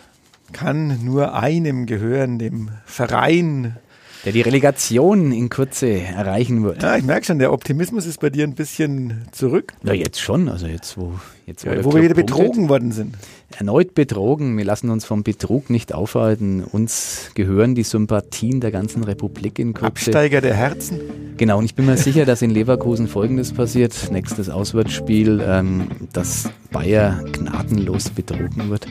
kann 0.52 1.04
nur 1.04 1.34
einem 1.34 1.86
gehören, 1.86 2.38
dem 2.38 2.70
Verein 2.84 3.76
der 4.24 4.32
die 4.32 4.40
Relegation 4.40 5.32
in 5.32 5.48
Kürze 5.48 6.00
erreichen 6.00 6.62
wird. 6.62 6.82
Ja, 6.82 6.96
ich 6.96 7.02
merke 7.02 7.26
schon, 7.26 7.40
der 7.40 7.52
Optimismus 7.52 8.06
ist 8.06 8.20
bei 8.20 8.30
dir 8.30 8.44
ein 8.44 8.54
bisschen 8.54 9.26
zurück. 9.32 9.72
Ja, 9.82 9.94
jetzt 9.94 10.20
schon. 10.20 10.48
Also 10.48 10.66
jetzt, 10.68 10.96
wo, 10.96 11.18
jetzt, 11.46 11.66
wo, 11.66 11.70
ja, 11.70 11.84
wo 11.84 11.94
wir 11.94 12.02
wieder 12.02 12.14
betrogen 12.14 12.68
worden 12.68 12.92
sind. 12.92 13.16
Erneut 13.58 13.94
betrogen. 13.94 14.56
Wir 14.56 14.64
lassen 14.64 14.90
uns 14.90 15.04
vom 15.04 15.22
Betrug 15.22 15.70
nicht 15.70 15.92
aufhalten. 15.92 16.64
Uns 16.64 17.30
gehören 17.34 17.74
die 17.74 17.82
Sympathien 17.82 18.60
der 18.60 18.70
ganzen 18.70 19.04
Republik 19.04 19.58
in 19.58 19.74
Kürze. 19.74 19.86
Absteiger 19.86 20.40
der 20.40 20.54
Herzen. 20.54 21.00
Genau, 21.36 21.58
und 21.58 21.64
ich 21.64 21.74
bin 21.74 21.86
mir 21.86 21.96
sicher, 21.96 22.24
dass 22.24 22.42
in 22.42 22.50
Leverkusen 22.50 23.08
Folgendes 23.08 23.52
passiert. 23.52 24.10
Nächstes 24.10 24.48
Auswärtsspiel, 24.48 25.42
ähm, 25.46 25.88
dass 26.12 26.50
Bayer 26.70 27.22
gnadenlos 27.32 28.10
betrogen 28.10 28.70
wird. 28.70 28.86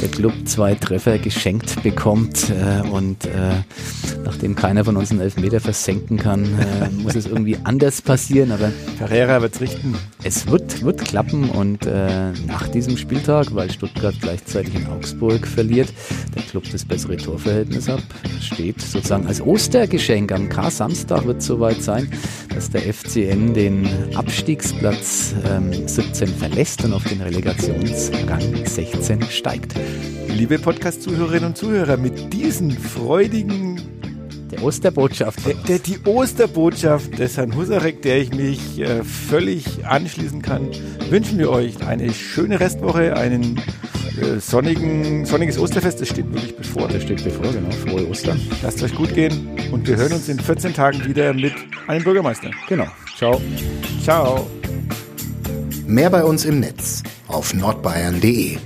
Der 0.00 0.08
Club 0.08 0.32
zwei 0.44 0.74
Treffer 0.74 1.18
geschenkt 1.18 1.82
bekommt 1.82 2.50
äh, 2.50 2.88
und 2.88 3.24
äh, 3.26 3.62
nachdem 4.24 4.54
keiner 4.54 4.84
von 4.84 4.96
uns 4.96 5.10
einen 5.10 5.20
Elfmeter 5.20 5.60
versenken 5.60 6.18
kann, 6.18 6.44
äh, 6.44 6.90
muss 7.02 7.14
es 7.14 7.26
irgendwie 7.26 7.56
anders 7.64 8.02
passieren. 8.02 8.52
Aber 8.52 8.70
Carrera 8.98 9.42
wird 9.42 9.60
richten. 9.60 9.96
Es 10.22 10.46
wird, 10.46 10.84
wird 10.84 11.04
klappen 11.04 11.50
und 11.50 11.86
äh, 11.94 12.32
nach 12.46 12.68
diesem 12.68 12.96
Spieltag, 12.96 13.54
weil 13.54 13.70
Stuttgart 13.70 14.14
gleichzeitig 14.20 14.74
in 14.74 14.86
Augsburg 14.88 15.46
verliert, 15.46 15.92
der 16.34 16.42
Club 16.42 16.64
das 16.72 16.84
bessere 16.84 17.16
Torverhältnis 17.16 17.88
hat, 17.88 18.02
steht 18.40 18.80
sozusagen 18.80 19.26
als 19.26 19.40
Ostergeschenk 19.40 20.32
am 20.32 20.48
K-Samstag 20.48 21.24
wird 21.26 21.38
es 21.38 21.46
soweit 21.46 21.82
sein, 21.82 22.10
dass 22.52 22.70
der 22.70 22.82
FCN 22.92 23.54
den 23.54 23.88
Abstiegsplatz 24.14 25.34
ähm, 25.48 25.72
17 25.86 26.28
verlässt 26.28 26.84
und 26.84 26.92
auf 26.92 27.04
den 27.04 27.20
Relegationsrang 27.20 28.64
16 28.64 29.22
steigt. 29.30 29.74
Liebe 30.28 30.58
Podcast-Zuhörerinnen 30.58 31.50
und 31.50 31.56
Zuhörer, 31.56 31.96
mit 31.96 32.32
diesen 32.32 32.72
freudigen 32.72 33.80
der 34.54 34.62
Osterbotschaft. 34.62 35.46
Der, 35.46 35.54
der, 35.54 35.78
die 35.78 35.98
Osterbotschaft 36.04 37.18
des 37.18 37.36
Herrn 37.36 37.54
Husarek, 37.54 38.02
der 38.02 38.18
ich 38.18 38.32
mich 38.32 38.78
äh, 38.80 39.02
völlig 39.04 39.86
anschließen 39.86 40.42
kann, 40.42 40.68
wünschen 41.10 41.38
wir 41.38 41.50
euch 41.50 41.84
eine 41.86 42.12
schöne 42.12 42.60
Restwoche, 42.60 43.16
einen 43.16 43.60
äh, 44.20 44.38
sonnigen, 44.38 45.24
sonniges 45.24 45.58
Osterfest. 45.58 46.00
Das 46.00 46.08
steht 46.08 46.32
wirklich 46.32 46.56
bevor. 46.56 46.88
Das 46.88 47.02
steht 47.02 47.22
bevor, 47.24 47.52
genau. 47.52 47.70
Frohe 47.70 48.08
Ostern. 48.08 48.40
Lasst 48.62 48.82
euch 48.82 48.94
gut 48.94 49.14
gehen 49.14 49.48
und 49.72 49.86
wir 49.86 49.96
hören 49.96 50.12
uns 50.12 50.28
in 50.28 50.38
14 50.38 50.74
Tagen 50.74 51.04
wieder 51.04 51.32
mit 51.32 51.54
einem 51.86 52.04
Bürgermeister. 52.04 52.50
Genau. 52.68 52.86
Ciao. 53.16 53.40
Ciao. 54.02 54.46
Mehr 55.86 56.10
bei 56.10 56.24
uns 56.24 56.44
im 56.44 56.60
Netz 56.60 57.02
auf 57.28 57.54
nordbayern.de 57.54 58.58